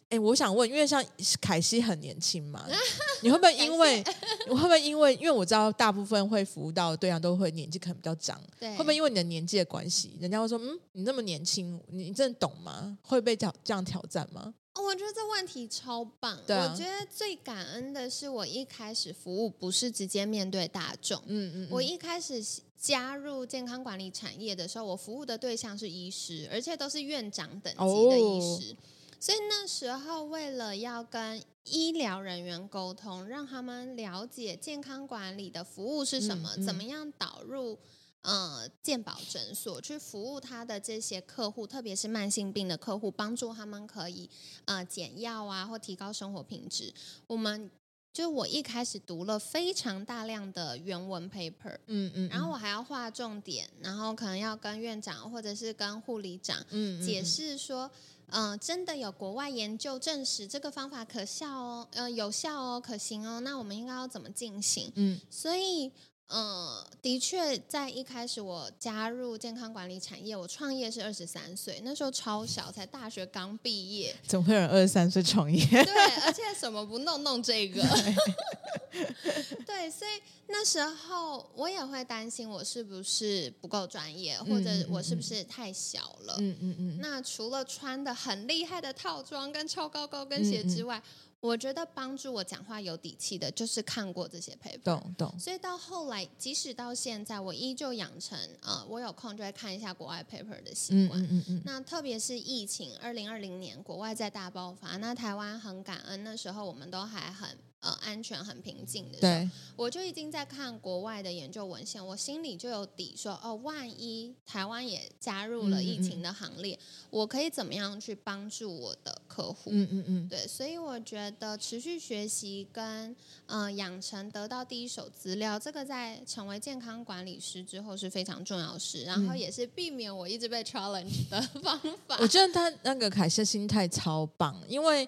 [0.08, 1.04] 哎，我想问，因为像
[1.42, 2.64] 凯西很年轻嘛，
[3.24, 4.04] 你会不会因为
[4.48, 12.96] 你 会不会因为因为我知道大部分会服务到的对象都会年纪可能比较长，对，会不会因为你的年纪的关系，人家会说嗯，你那么年轻，你真的懂吗？
[13.02, 14.54] 会被挑这样挑战吗？
[14.76, 16.40] 哦，我觉得这问题超棒。
[16.46, 22.44] 对啊，我觉得最感恩的是我一开始服务不是直接面对大众，嗯，嗯嗯，我一开始
[22.78, 28.74] 加入健康管理产业的时候，我服务的对象是医师，而且都是院长等级的医师。
[28.74, 28.78] 哦
[29.18, 37.80] 所以那时候，为了要跟医疗人员沟通，让他们了解健康管理的服务是什么，嗯嗯、怎么样导入
[38.26, 44.30] 呃健保诊所去服务他的这些客户，特别是慢性病的客户，帮助他们可以
[44.66, 46.94] 呃减药啊，或提高生活品质。
[47.28, 47.70] 我们
[48.12, 56.58] 就我一开始读了非常大量的原文 paper，嗯嗯，嗯然后我还要画重点，然后可能要跟院长或者是跟护理长
[57.02, 57.90] 解释说。
[58.30, 63.40] 嗯、呃，真的有国外研究证实这个方法可效哦，呃，有效哦，可行哦。
[63.42, 64.92] 那我们应该要怎么进行？
[64.96, 65.92] 嗯，所以，
[66.28, 74.16] 呃，的确，在一开始我加入健康管理产业，我创业是二十三岁，那时候超小，才大学刚毕业。
[74.26, 75.64] 怎么会有人二十三岁创业？
[75.64, 77.84] 对，而且什么不弄弄这个？
[79.68, 80.12] 对，所以
[80.48, 86.38] 那时候我也会担心，我是不是不够专业，或者我是不是太小了？
[86.40, 86.98] 嗯嗯嗯。
[87.00, 91.02] 那除了穿的很厉害的套装跟超高高跟鞋之外，
[91.46, 94.82] 我觉得帮助我讲话有底气的，就是看过这些 paper。
[94.84, 95.40] 懂懂。
[95.40, 101.22] 所以到后来，即使到现在，我依旧养成呃，我有空就会看一下国外 paper 的习惯。
[101.22, 101.62] 嗯嗯嗯。
[101.64, 107.50] 那特别是疫情，二零二零年国外在大爆发，那台湾很感恩，那时候我们都还很。
[107.86, 119.70] 呃，安全很平静的时候，对我就已经在看国外的研究文献，我心里就有底说，说哦，万一台湾也加入了疫情的行列，嗯嗯，我可以怎么样去帮助我的客户？
[119.72, 132.18] 嗯嗯嗯，对，所以我觉得持续学习跟呃养成得到第一手资料，这个在成为健康管理师之后是非常重要的事，然后也是避免我一直被 challenge 的方法。
[132.20, 135.08] 我觉得他那个凯西心态超棒，因为。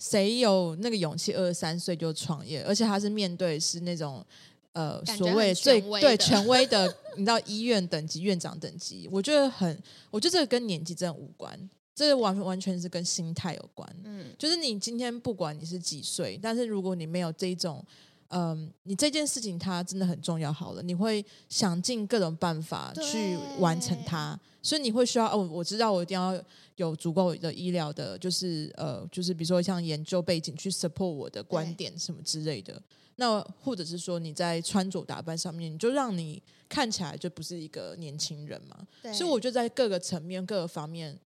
[0.00, 4.26] 谁有那个勇气二十三岁就创业，而且他是面对是那种
[4.72, 9.78] 呃所谓最对权威的，你知道医院等级院长等级，我觉得很，
[10.10, 11.70] 我觉得这个跟年纪真的无关。
[11.92, 17.84] 这完完全是跟心态有关，嗯，就是你今天不管你是几岁，但是如果你没有这一种，
[18.30, 26.40] 嗯，你这件事情它真的很重要，好了，你会想尽各种办法去完成它，所以你会需要哦，我知道我一定要
[26.76, 32.80] 有足够的医疗的，就是呃，就是比如说像研究背景去 support 我的观点什么之类的，
[33.16, 41.18] 那或者是说你在穿着打扮上面，你就让你看起来就不是一个年轻人嘛，所以我就在各个层面、各个方面。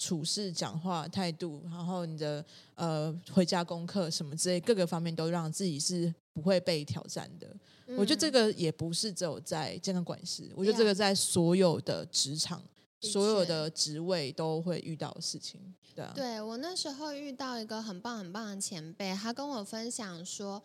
[0.00, 2.42] 处事、讲话态度，然后你的
[2.74, 7.46] 呃回家功课什么之类，各个方面都让自己是不会被挑战的。
[7.84, 12.62] 嗯、我觉得这个也不是只有在健康管理师，我觉得这个在所有的职场、
[13.02, 15.60] 所有的职位都会遇到的事情。
[15.94, 20.62] 对啊，对我那时候遇到一个很棒很棒的前辈，他跟我分享说，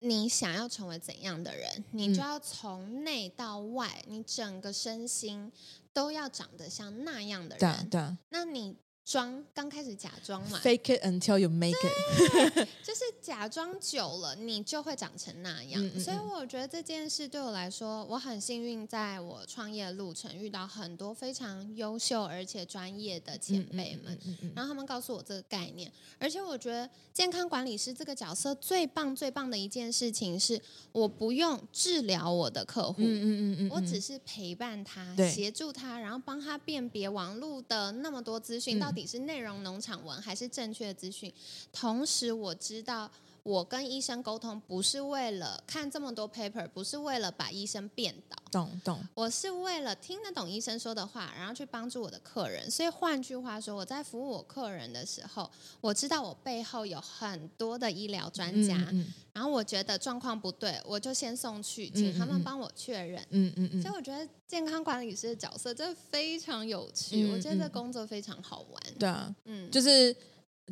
[0.00, 5.50] 你想要成为怎样的人，你就要从内到外，你整个身心。
[5.92, 8.76] 都要长得像那样的人，对，对，那你。
[9.04, 15.82] 装刚开始假装嘛，fake it until you make it， 就是假装久了，你就会长成那样。
[15.82, 24.16] 嗯嗯嗯，所以我觉得这件事对我来说，我很幸运，在我创业的路程遇到很多非常优秀而且专业的前辈们，
[24.54, 25.90] 然后他们告诉我这个概念。
[26.20, 30.62] 而且我觉得健康管理师这个角色最棒最棒的一件事情是，
[30.92, 38.91] 我不用治疗我的客户，嗯嗯嗯嗯，我只是陪伴他，协助他，然后帮他辨别网络的那么多资讯到。
[38.92, 41.32] 到底是内容农场文还是正确的资讯？
[41.72, 43.10] 同时，我知道
[43.44, 48.36] 我跟医生沟通不是为了看这么多 paper，不是为了把医生变倒。
[48.52, 49.02] 懂懂。
[49.14, 52.70] 我是为了听得懂医生说的话，然后去帮助我的客人。
[52.70, 55.50] 所以换句话说，我在服务我客人的时候，
[55.80, 58.76] 我知道我背后有很多的医疗专家。
[58.76, 59.12] 嗯嗯。
[59.32, 63.20] 然后我觉得状况不对，我就先送去，请他们帮我确认。
[63.30, 63.82] 嗯嗯嗯。
[63.82, 68.82] 所以我觉得健康管理师的角色真的非常有趣，我觉得这工作非常好玩。
[69.00, 70.14] 对啊，嗯，就是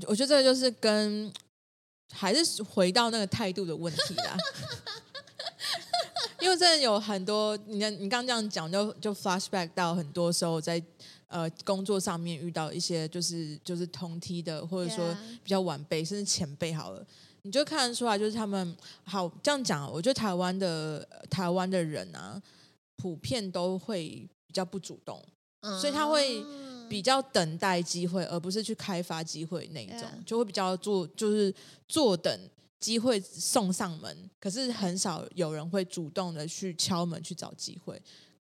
[0.07, 1.33] 我觉得这个就是跟。
[2.13, 4.37] 还是回到那个态度的问题啦，
[6.41, 10.83] 因为真的有很多，你看你刚刚这样讲，就就 flashback 到很多时候在
[11.29, 17.07] 呃工作上面遇到一些就是就是同梯的，或者说比较晚辈甚至前辈好了，
[17.43, 22.43] 你就看得出来，就是他们好这样讲，我觉得台湾的台湾的人啊，
[22.97, 25.23] 普遍都会比较不主动，
[25.81, 26.45] 所以他会。
[26.91, 30.25] 比较等待机会，而不是去开发机会那一种，Yeah.
[30.27, 31.55] 就会比较坐，就是
[31.87, 32.37] 坐等
[32.81, 34.29] 机会送上门。
[34.41, 38.03] 可是很少有人会主动的去敲门去找机会。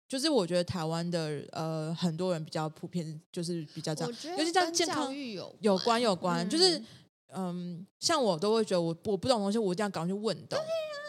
[0.08, 6.80] 就是我觉得台湾的呃很多人比较普遍，就是比较这样，尤其像健康有有关有关，嗯、就是
[7.34, 10.64] 嗯，像我都会觉得我我不懂东西，我一定要赶快去问到，啊、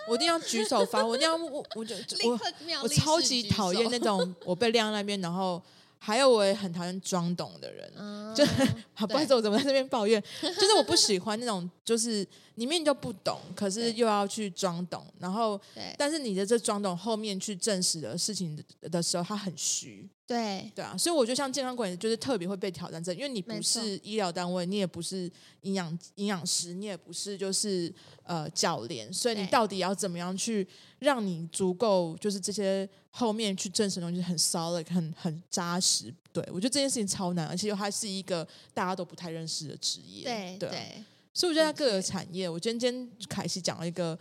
[0.09, 2.41] 我一定要举手发问，我一定要我我就我
[2.83, 5.63] 我超级讨厌那种我被晾在那边，然后。
[5.99, 8.45] 还有我也很讨厌装懂的人，嗯、就
[8.95, 10.23] 好不好意思，我怎么在这边抱怨？
[10.41, 15.61] 就是我不喜欢那种，就是你明明就不懂，可是又要去装懂，然后，
[15.97, 20.09] 但是你的这装懂后面去证实的事情的时候，他很虚。
[20.29, 25.23] 对对啊，所以我觉得像健康管理就是特别会被挑战这，因为你不是医疗单位，你也不是
[25.63, 27.91] 营养营养师，你也不是就是
[28.25, 36.13] 呃教练，所以你到底要怎么样去让你足够就是这些后面去证实的东西很 solid 很很扎实？
[36.31, 40.25] 对，我觉得这件事情超难，而且又还是一个大家都不太认识的职业。
[40.25, 44.19] 对对，对所以我觉得在各个产业，我今天今天凯西讲了一个。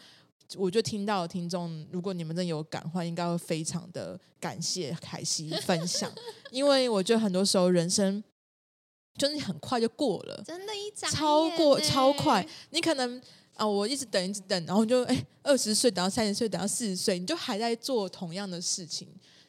[0.56, 6.12] 我就听到听众，如果你们真的有感的话，应该会非常的感谢凯西 分享，
[6.52, 8.24] 因为我觉得很多时候人生
[9.18, 12.48] 就是很快就过了，真的，一眨超过超快。
[12.70, 13.22] 你可能
[13.56, 19.08] 啊，我一直等一直等，然后就哎，二十岁等到三十岁，等到四十岁，你就还在做同样的事情，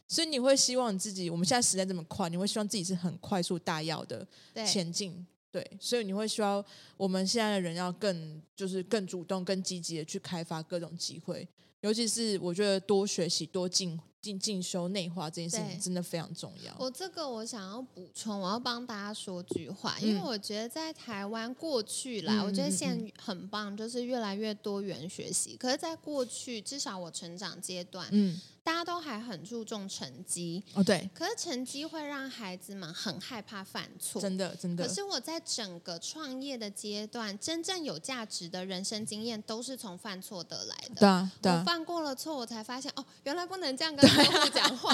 [0.09, 4.27] 所以你会希望你自己，我们现在时代这么快，你会希望自己是很快速大要的
[4.67, 5.27] 前进。
[5.51, 6.65] 对，所以你会需要
[6.97, 11.49] 我们现在的人要更，就是更主动、更积极的去开发各种机会，
[11.81, 16.77] 尤其是我觉得多学习、多进进进修、内化这件事情真的非常重要。
[16.79, 25.57] 我这个我想要补充，我要帮大家说句话，因为我觉得在台湾过去啦，嗯、我觉得现在很棒，就是越来越多元学习。
[25.57, 28.39] 可是，在过去，至少我成长阶段，嗯。
[28.69, 31.09] 大家都还很注重成绩哦，对。
[31.15, 34.87] 可是成绩会让孩子们很害怕犯错，真的真的。
[34.87, 40.97] 可是我在整个创业的阶段，真正有价值的人生经验都是从犯错得来的。
[40.97, 41.61] 对啊，对啊。
[41.61, 44.93] 我犯过了错，我才发现哦，原来不能这样跟 客户讲话。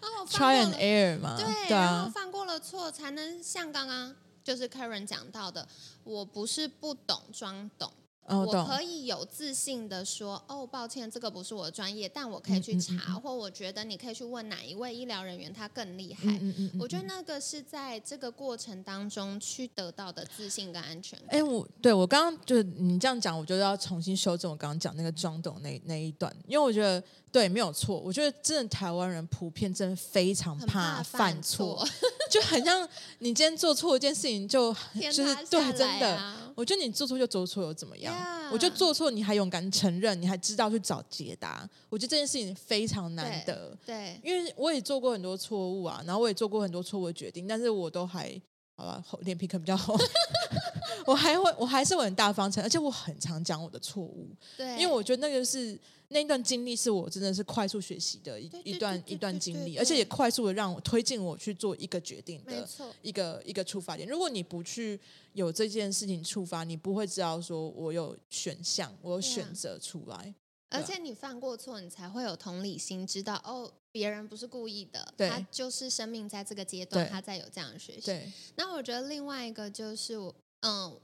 [0.00, 4.14] 然后 try and error 嘛，对，然后犯过了错才能像刚刚。
[4.44, 5.68] 就是 Karen 讲到的，
[6.04, 7.92] 我不是不懂装懂。
[8.28, 16.20] 哦、我可以有自信的说，哦，抱歉，这个不是我的专业，但我可以去查，或我觉得你可以去问哪一位医疗人员，他更厉害。
[16.26, 21.28] 嗯嗯嗯嗯、我觉得那个是在这个过程当中去得到的自信跟安全感。
[21.30, 27.02] 哎，我对我刚刚就是你这样讲，我就要重新修正我刚刚讲那个装懂那那一段，因为我觉得
[27.32, 31.88] 对没有错，我觉得真的台湾人普遍真的非常怕犯错，很
[32.30, 32.86] 就很像
[33.20, 36.47] 你今天做错一件事情就，就就是对真的。
[36.58, 38.50] 我觉得你做错就做错又怎么样？Yeah.
[38.52, 41.70] 我觉得做错你还勇敢承认，你还知道去找解答。
[41.88, 43.78] 我觉得这件事情非常难得。
[43.86, 48.28] 对，对，因为我也做过很多错误啊，然后我也做过很多错误的决定，但是我都还
[48.74, 49.96] 好吧，脸皮可能比较厚。
[51.06, 54.28] 我还会，我还是会很大方承认，而且我很常讲我的错误。
[54.56, 55.78] 对，因为我觉得那个是。
[56.10, 62.68] 那一段经历是我真的是快速学习的一一段一段经历，而且也快速的让我推进我去做一个决定的
[63.02, 64.08] 一个一个出发点。
[64.08, 64.98] 如果你不去
[65.34, 70.34] 有这件事情触发，你不会知道说我有选项，我有选择出来。
[70.70, 78.18] 而且你犯过错，你才会有同理心，知道哦，别人不是故意的，他就是生命在这个阶段，他在有这样的学习。
[78.56, 80.98] 那我觉得另外一个就是我嗯。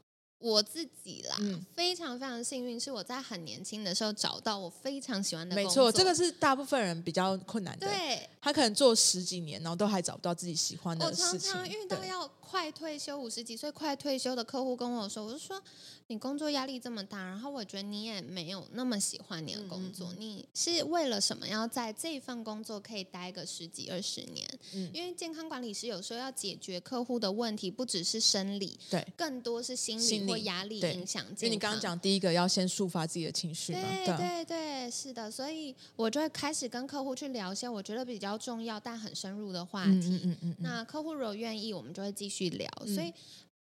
[0.45, 5.87] 我自己啦，嗯、非常非常幸运，是我在很年轻的时候找到我非常喜欢的工作。
[5.87, 7.87] 没错，这个是大部分人比较困难的。
[7.87, 11.51] 对，他可能做十几年，然后都还找不到自己喜欢的事情。
[11.51, 15.61] 我常常遇到要快退休，五十几岁快退休的客户跟我说，我就说。
[16.09, 24.47] 你工作压力这么大，然后我觉得你也没有那么喜欢你的工作，嗯、你是为了什么要在这份工作可以待个十几二十年？
[24.75, 31.25] 嗯，因为健康管理师有时候要解决客户的问题，不只是生理，对，更多是心理或压力影响。
[31.41, 39.91] 因为你刚刚讲第一个要先抒发自己的情绪嘛，对对对，对，是的，所以我就会开始跟客户去聊一些我觉得比较重要但很深入的话题。
[39.91, 42.69] 嗯嗯嗯，嗯，那客户如果愿意，我们就会继续聊。
[42.81, 43.13] 嗯、所以。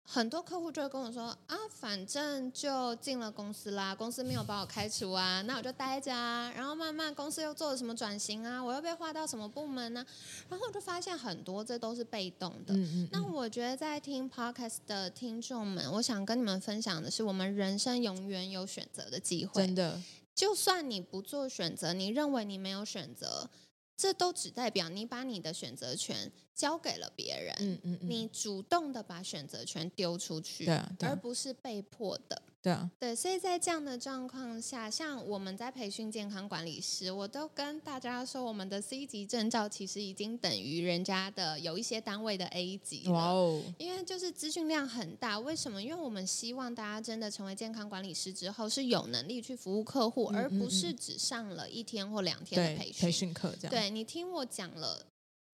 [0.06, 6.52] 很多客户就会跟我说啊，反正就进了公司啦，公司没有把我开除啊，那我就待着啊。
[6.54, 10.06] 然后慢慢公司又做了什么转型啊，我又被划到什么部门呢？
[10.50, 12.74] 然后我就发现很多这都是被动的。
[12.74, 13.10] 嗯嗯。
[13.14, 19.66] 那我觉得在听 Podcast 的听众们，我想跟你们分享的是，我们人生永远有选择的机会。
[19.66, 20.02] 真的，
[20.36, 23.50] 就算你不做选择，你认为你没有选择。
[23.96, 32.42] 这都只代表你把你的选择权交给了别人，嗯嗯嗯，你主动的把选择权丢出去，对啊，对啊，而不是被迫的。
[32.62, 43.12] 对啊，对，所以在这样的状况下，像我们在培训健康管理师，我都跟大家说，我们的 C 级证照其实已经等于人家的有一些单位的 A 级了。
[43.12, 43.62] 哇哦！
[43.78, 45.84] 因为就是资讯量很大，为什么？
[45.84, 53.02] 因为我们希望大家真的成为健康管理师之后，是有能力去服务客户，而不是只上了一天或两天的培训。
[53.02, 53.70] 培训课这样。
[53.70, 55.06] 对，你听我讲了。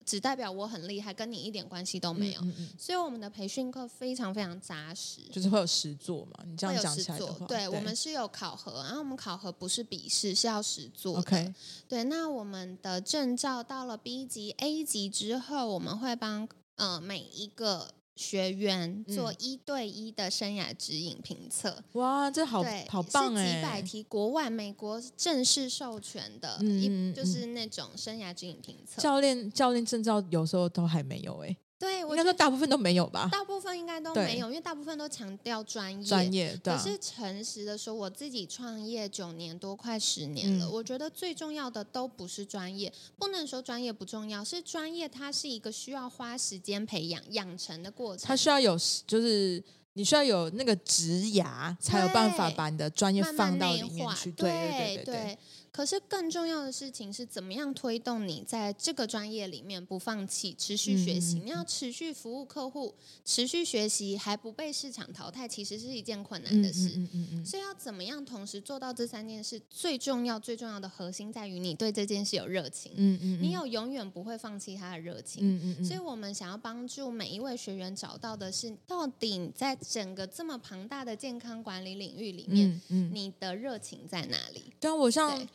[0.04, 2.40] 只代表我很厉害，跟你一点关系都没有。
[2.40, 6.44] 嗯嗯嗯，所以我们的培训课非常非常扎实，就是会有实做嘛。
[6.46, 11.30] 你这样讲起来的话，对，对我们是有考核，然后我们考核不是笔试，是要实做的。
[11.30, 11.54] Okay.
[11.88, 17.94] 对，那我们的证照到了 B 级、A 级之后，我们会帮呃每一个。
[18.16, 23.46] 学员做一对一的生涯指引评测，哇，这好好棒哎！
[23.46, 29.00] 是几百题，国外美国正式授权的，一、嗯、就是那种生涯指引评测。
[29.00, 31.56] 教练教练证照有时候都还没有哎。
[31.80, 33.26] 对，我应该说大部分都没有吧。
[33.32, 36.04] 大部分应该都没有，因为大部分都强调专业。
[36.06, 36.76] 专业，对。
[36.76, 48.28] 可是诚实的说，我自己创业九年多，快十年了，嗯，我觉得最重要的都不是专业，不能说专业不重要，是专业它是一个需要花时间培养养成的过程。
[48.28, 48.76] 它需要有，
[49.06, 49.64] 就是
[49.94, 54.30] 你需要有那个职涯，才有办法把你的专业放到里面去。
[54.32, 55.14] 对对对对，对。
[55.14, 55.38] 对
[55.72, 61.40] 可是更重要的事情是怎么样推动你在这个专业里面不放弃、持续学习？
[61.44, 62.94] 你要持续服务客户、
[63.24, 66.90] 持续学习，还不被市场淘汰，其实是一件困难的事。
[66.96, 67.46] 嗯嗯嗯。
[67.46, 69.62] 所以要怎么样同时做到这三件事？
[69.70, 72.92] 最重要、最重要的核心在于你对这件事有热情。
[72.96, 73.38] 嗯嗯。
[73.40, 75.42] 你有永远不会放弃他的热情。
[75.44, 75.84] 嗯嗯。
[75.84, 84.64] 所以我们想要帮助每一位学员找到的是，到底在整个这么庞大的健康管理领域里面，你的热情在哪里？
[84.80, 85.48] 对啊，我像。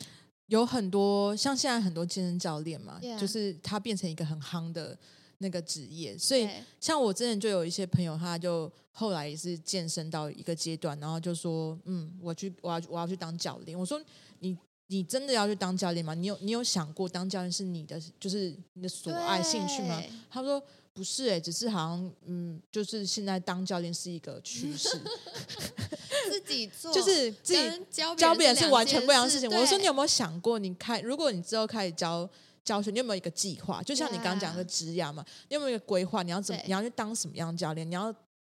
[0.48, 3.20] 有很多像现在很多健身教练嘛，yeah.
[3.20, 4.98] 就是他变成一个很夯的
[5.40, 6.48] 那个职业，所以
[6.80, 14.02] 像我之前就有一些朋友，他就后来也是健身到一个阶段，然后就说：“嗯，我去，我要我要去当教练。”我说
[14.40, 14.58] ：“你
[14.88, 16.14] 你真的要去当教练吗？
[16.14, 20.62] 你有你有想过当教练是你的就是你的所爱兴趣吗？”他说
[20.94, 24.90] ：“不是，哎，只是好像嗯，就是现在当教练是一个趋势。
[26.30, 27.62] ”自己做就是自己
[27.92, 29.50] 教别人是完全不一样的事情。
[29.50, 32.28] 我说你有没有想过，你开如果你之后开始教
[32.64, 33.82] 教学，你有没有一个计划？
[33.84, 36.24] 就像你刚刚讲的职涯嘛，你有没有一个规划？
[36.24, 36.62] 你要怎么？
[36.66, 37.90] 你要去当什么样的教练？
[37.90, 38.14] 你要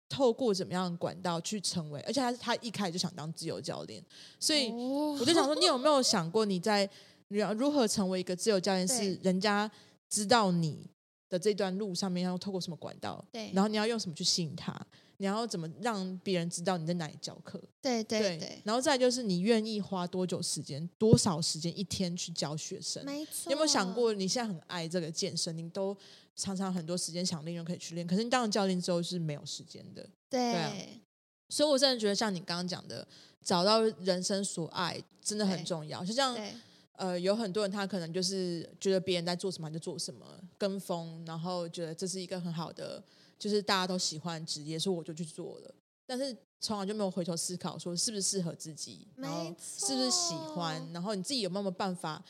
[0.09, 4.03] 透过怎么样的管道去成为，而且他他一开始就想当自由教练，
[4.39, 6.89] 所以我就想说，你有没有想过你在
[7.27, 9.69] 如何成为一个自由教练，是人家
[10.09, 10.89] 知道你
[11.29, 14.73] 的这段路上面要透过什么管道，对，然后你要用什么去吸引他。
[15.19, 17.59] 你要怎么让别人知道你在哪里教课？
[17.81, 23.03] 对对对，对，然后再就是你愿意花多久时间、多少时间一天去教学生？
[23.03, 23.45] 没错。
[23.47, 25.97] 你有没有想过，你现在很爱这个健身，你都
[26.35, 30.03] 常常很多时间想利用可以去练，可是你当了教练之后是没有时间的。
[30.29, 30.73] 对，对啊。
[31.49, 33.07] 所以我真的觉得像你刚刚讲的，
[33.41, 36.05] 找到人生所爱真的很重要。
[36.05, 36.37] 就像
[36.91, 40.25] 呃，有很多人他可能就是觉得别人在做什么就做什么，
[40.57, 43.03] 跟风，然后觉得这是一个很好的。
[43.37, 45.75] 就是大家都喜欢职业，所以我就去做了，
[46.05, 52.23] 但是从来就没有回头思考说是不是适合自己，然后是不是喜欢，然后你自己有没有办法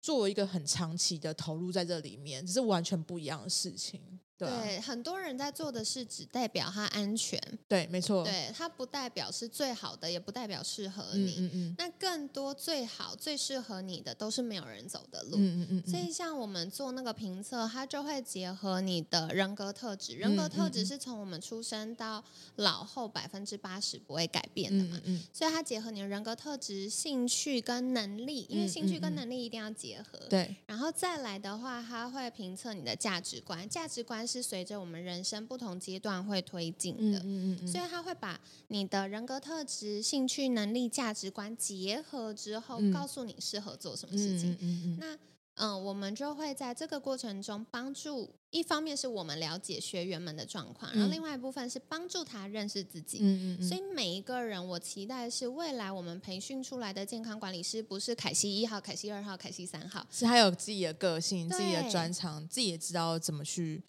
[0.00, 4.00] 做一个很长期的投入在这里面，这是完全不一样的事情。
[4.38, 11.34] 对，啊、对，很多人在做的事只代表他安全，对，没错，对，他不代表是最好的，也不代表适合你。
[11.38, 15.36] 嗯嗯，嗯，那更多最好、最适合你的，都是没有人走的路。
[15.36, 20.16] 嗯嗯，嗯，嗯，所以像我们做那个评测，它就会结合你的人格特质。
[20.16, 22.24] 人格特质是从我们出生到
[22.56, 24.96] 老后百分之八十不会改变的嘛。
[24.96, 30.18] 嗯嗯，嗯，所以它结合你的人格特质、兴趣跟能力，因为兴趣跟能力一定要结合。
[30.28, 34.21] 对、然后再来的话，它会评测你的价值观，价值观。
[34.26, 44.52] 是随着我们人生不同阶段会推进的，嗯嗯嗯，所以他会把你的人格特质、兴趣、能力、价值观结合之后，告诉你适合做什么事情。
[44.52, 45.18] 嗯嗯嗯，那。
[45.56, 53.18] 嗯，我们就会在这个过程中帮助，一方面是我们了解学员们的状况，然后另外一部分是帮助他认识自己。
[53.20, 63.82] 嗯嗯，所以每一个人，我期待是未来我们培训出来的健康管理师，不是凯西一号、凯西二号、凯西三号，是他有自己的个性、自己的专长，自己也知道怎么去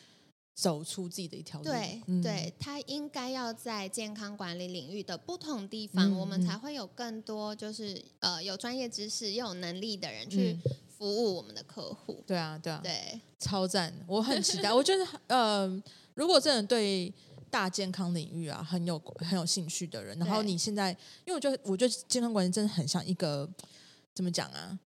[0.54, 1.66] 走出自己的一条路。
[1.66, 10.58] 对，嗯、对，他应该要在健康管理领域的不同地方，嗯、我们才会有更多就是呃有专业知识又有能力的人去。
[10.66, 13.94] 嗯服务我们的客户，对啊，对啊，对，超赞！
[14.08, 14.72] 我很期待。
[14.72, 15.84] 我觉得，呃，
[16.14, 17.12] 如果真的对
[17.50, 20.92] 大健康领域啊很有很有兴趣的人，然后你现在，
[21.26, 23.50] 因为我觉得，我觉得健康管理真的很像一个
[24.14, 24.80] 怎么讲啊？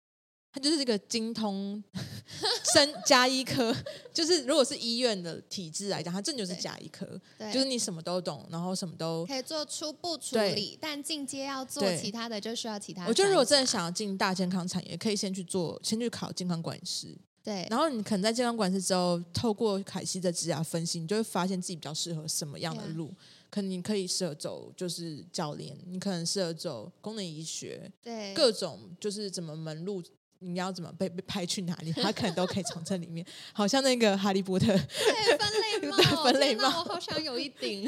[0.55, 1.83] 它就是这个精通
[2.73, 3.75] 生加医科，
[4.13, 7.05] 就是如果是医院的体制来讲，它真的就是加医科，
[7.51, 13.05] 就是你什么都懂，然后什么都可以做初步处理，但进阶要做其他的就需要其他。
[13.05, 17.13] 我觉得如果真的想要进大健康产业，可以先去做，先去考健康管理师。
[17.43, 23.13] 对，然后你可能在健康管理师之后，透过凯西的职涯分析，你就会发现自己比较适合什么样的路。
[23.51, 30.01] 可能你可以适合走就是教练，你可能适合走功能医学，对，各种就是怎么门路。
[30.45, 31.91] 你要怎么被被派去哪里？
[32.01, 37.87] 他可能都可以从这里面，好像那个哈利波特对分类帽， 分类帽，我好想有一顶。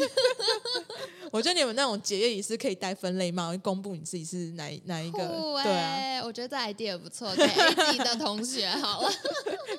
[1.31, 5.19] 我觉得你们那种结业仪式可以戴分类帽，公布你自己是哪哪一个。
[5.19, 9.11] 欸、对啊，我觉得这 idea 不错，给 A 级的同学好了。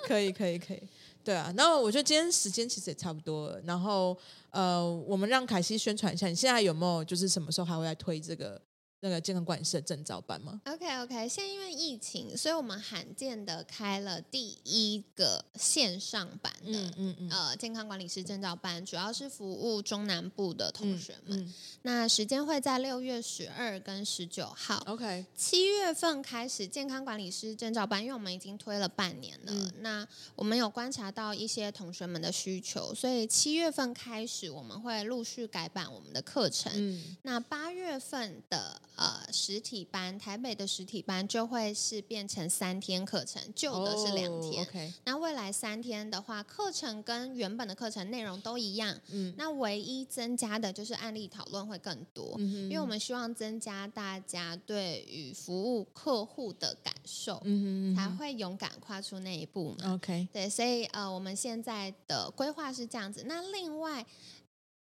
[0.06, 0.82] 可以可以可以，
[1.24, 1.52] 对啊。
[1.56, 3.60] 然后我觉得今天时间其实也差不多了。
[3.64, 4.16] 然后
[4.50, 8.60] 呃，我们让凯西宣传一下，你现在有没有就是什么时候还会来推这个？
[9.00, 21.38] 那个健康管理师的证照班吗？OK OK，现在因为疫情，所以我们罕见的开了第一个线上版的，嗯嗯嗯，呃，健康管理师证照班，主要是服务中南部的同学们。
[21.38, 24.82] 嗯嗯、那时间会在六月十二跟十九号。
[24.86, 36.72] OK，七月份开始健康管理师证照班，因为我们已经推了半年了，嗯、那我们有观察到一些同学们的需求，所以七月份开始我们会陆续改版我们的课程。
[36.74, 38.82] 嗯、那八月份的。
[38.98, 44.64] 呃，实体班，台北的实体班就会是变成三天课程，旧的是两天。
[44.64, 44.92] Oh, okay.
[45.04, 49.00] 那未来三天的话，课程跟原本的课程内容都一样。
[49.12, 59.94] 嗯，那唯一增加的就是案例讨论会更多，嗯，因为我们希望增加大家对于服务客户的感受，嗯哼，才会勇敢跨出那一步嘛。
[59.94, 63.22] OK，对，所以呃，我们现在的规划是这样子。
[63.26, 64.04] 那另外。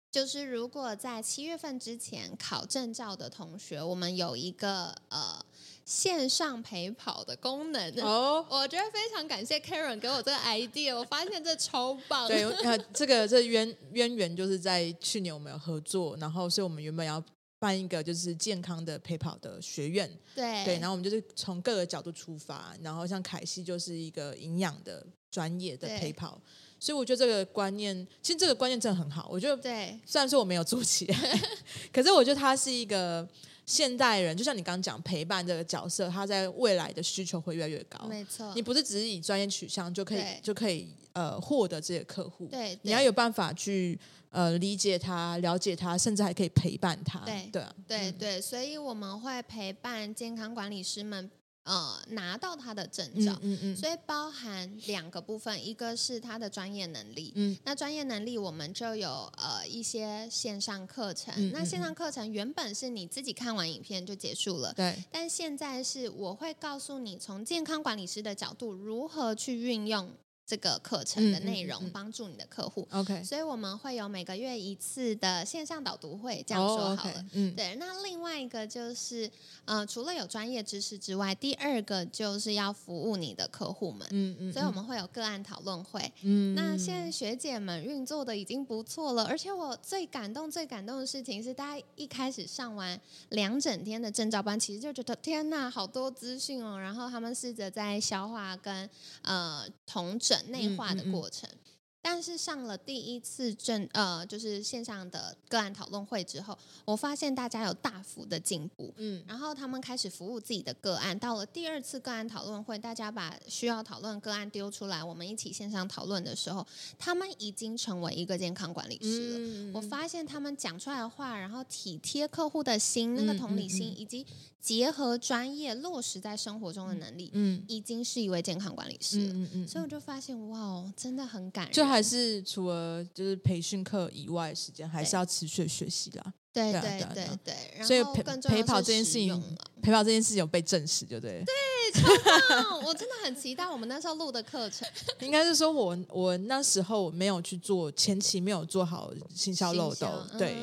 [0.09, 5.45] 就是如果在七月份之前考证照的同学，我们有一个呃
[5.85, 8.45] 线上陪跑的功能哦。
[8.49, 8.61] Oh.
[8.61, 12.27] 我觉得非常感谢 Karen 给我这个 idea，我发现这超棒。
[12.27, 17.23] 对，呃， 这个这渊渊源就是在去年我们有合作，然后所以我们原本要
[17.59, 20.09] 办一个就是健康的陪跑的学院。
[20.33, 26.41] 对对，然后我们就是从各个角度出发，然后像凯西就是一个营养的专业的陪跑。
[26.79, 29.27] 所以我觉得这个观念，其实这个观念真的很好。
[29.31, 31.39] 我觉得，对，虽然说我没有做起来，
[31.91, 33.27] 可是我觉得它是一个
[33.65, 38.05] 现代人就像你刚刚讲陪伴这个角色，他在未来的需求会越来越高。
[38.07, 42.45] 没错，你不是只是以专业取向就可以就可以呃获得这些客户。
[42.47, 43.99] 对，对你要有办法去
[44.29, 47.19] 呃理解他、了解他，甚至还可以陪伴他。
[47.25, 51.29] 对对啊，对对，所以我们会陪伴健康管理师们。
[51.67, 53.73] 呃，拿到他的证照，嗯嗯。
[53.73, 70.09] 嗯，所以包含两个部分，一个是他的专业能力，嗯，那专业能力我们就有呃一些线上课程，那线上课程原本是你自己看完影片就结束了，对，但现在是我会告诉你从健康管理师的角度如何去运用。
[70.47, 77.25] 这个课程的内容帮助你的客户，OK，所以我们会有每个月一次的线上导读会，这样说好了，oh, okay.
[77.33, 77.75] 嗯，对。
[77.75, 79.29] 那另外一个就是，
[79.65, 92.97] 呃，除了有专业知识之外，第二个就是要服务你的客户们，嗯嗯，所以我们会有个案讨论会，嗯，那现在学姐们运作的已经不错了，而且我最感动、最感动的事情是，大家一开始上完
[93.31, 98.89] 两整天的证照班，其实就觉得天哪，好多资讯哦，然后他们试着在消化跟
[99.23, 100.36] 呃同整。
[100.43, 101.49] 内化的过程。
[101.49, 101.63] 嗯嗯嗯
[101.99, 111.17] 但是上了第一次正呃，就是线上的个案讨论会之后，我发现大家有大幅的进步，嗯，然后他们开始服务自己的个案。
[111.19, 116.65] 到了第二次个案讨论会，大家把需要讨论个案丢出来，我们一起线上讨论的时候，
[116.97, 119.39] 他们已经成为一个健康管理师了。
[119.39, 124.25] 嗯，我发现他们讲出来的话，然后体贴客户的心，那个同理心，以及
[124.67, 129.33] 结合专业落实在生活中的能力，嗯，已经是一位健康管理师了。
[129.33, 131.73] 嗯嗯，所以我就发现，哇哦，真的很感人。
[131.73, 136.33] 就还是除了就是培训课以外的时间，还是要持续学习啦。
[136.51, 139.41] 对对对对对，所以陪陪跑这件事情，
[139.81, 141.41] 陪跑这件事情有被证实，就对。
[141.45, 141.53] 对，
[142.01, 142.09] 超
[142.49, 142.83] 棒！
[142.83, 144.85] 我真的很期待我们那时候录的课程。
[145.21, 150.57] 应该是说我我那时候我没有去做前期没有做好行销漏斗，对。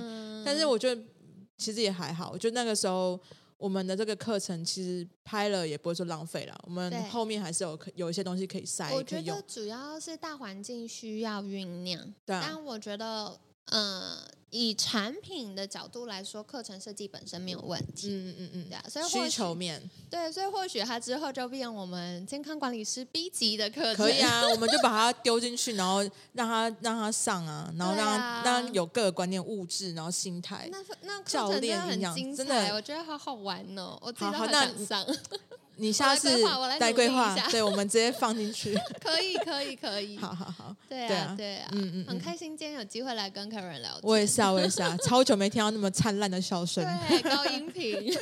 [0.44, 1.02] 但是我觉得
[1.56, 3.18] 其实也还好，我觉得那个时候。
[3.64, 8.92] 我们的这个课程其实拍了也不会说浪费了，我们后面还是有有一些东西可以塞。
[8.92, 13.40] 我觉得主要是大环境需要酝酿，对啊，但我觉得，
[13.70, 14.18] 嗯、呃。
[14.56, 18.08] 以产品的角度来说，课程设计本身没有问题。
[18.08, 23.96] 嗯嗯嗯，对啊，所以需求面对，所以或许它之后就变我们健康管理师 B 级的课程。
[23.96, 30.68] 可以啊， 我们就把它丢进去，然后让他让他上啊，然后让让他有各个观念、物质，然后心态。
[30.70, 35.04] 那那课程真的很精彩，我觉得好好玩哦，我自己都很想上。
[35.76, 36.40] 你下次
[36.78, 38.74] 带规划，对，我们直接放进去。
[39.02, 40.16] 可以，可以，可以。
[40.22, 40.76] 好好好。
[40.88, 44.00] 对啊，对啊，嗯嗯，很开心今天有机会来跟客人聊天。
[44.02, 46.84] 我也是啊，我也是啊， 超久没听到那么灿烂的笑声。
[47.08, 48.16] 对，高音频。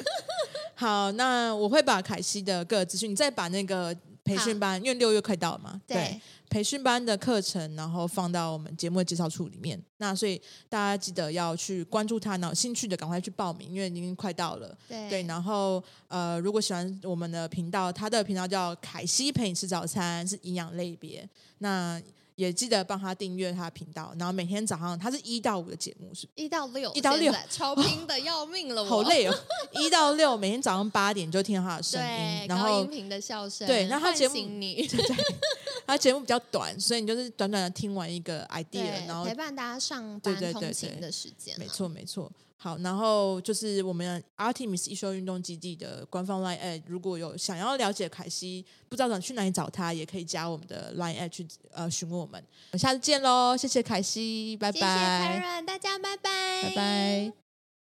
[0.74, 3.94] 好，那我会把凯西的各个资讯，你再把那个
[4.24, 6.20] 培训班，因为六月快到了嘛，对。
[6.48, 9.82] 培训班的课程，然后放到我们节目的介绍处里面。
[9.96, 14.76] 那所以大家记得要去关注他，然后有兴趣的赶快去报名，因为已经快到了。
[14.86, 21.26] 对，对，然后呃，如果喜欢我们的频道，他的频道叫凯西陪你吃早餐，是营养类别。
[21.58, 21.98] 那
[22.42, 27.32] 也记得帮他订阅他的频道，然后每天早上他是一到五的节目，是一到六，一到六。
[27.48, 29.34] 超拼的要命了， 好累哦！
[29.72, 34.88] 一到六每天早上八点就听到他的声音，然后高音频的笑声，对，然后他节目你，
[35.86, 42.30] 他节目比较短，所以你就是短短的听完一个 idea，然后陪伴大家上班通勤的时间，没错没错。
[42.62, 52.40] 好，然后就是我们 Artemis 一休运动基地的官方 Line at，如果有想要了解凯西，不知道怎么去哪里找他，也可以加我们的 Line at 去呃询问我们。
[52.70, 54.78] 我们下次见喽，谢谢凯西，拜拜。
[54.78, 57.51] 谢谢 Karen，大家拜拜，拜拜。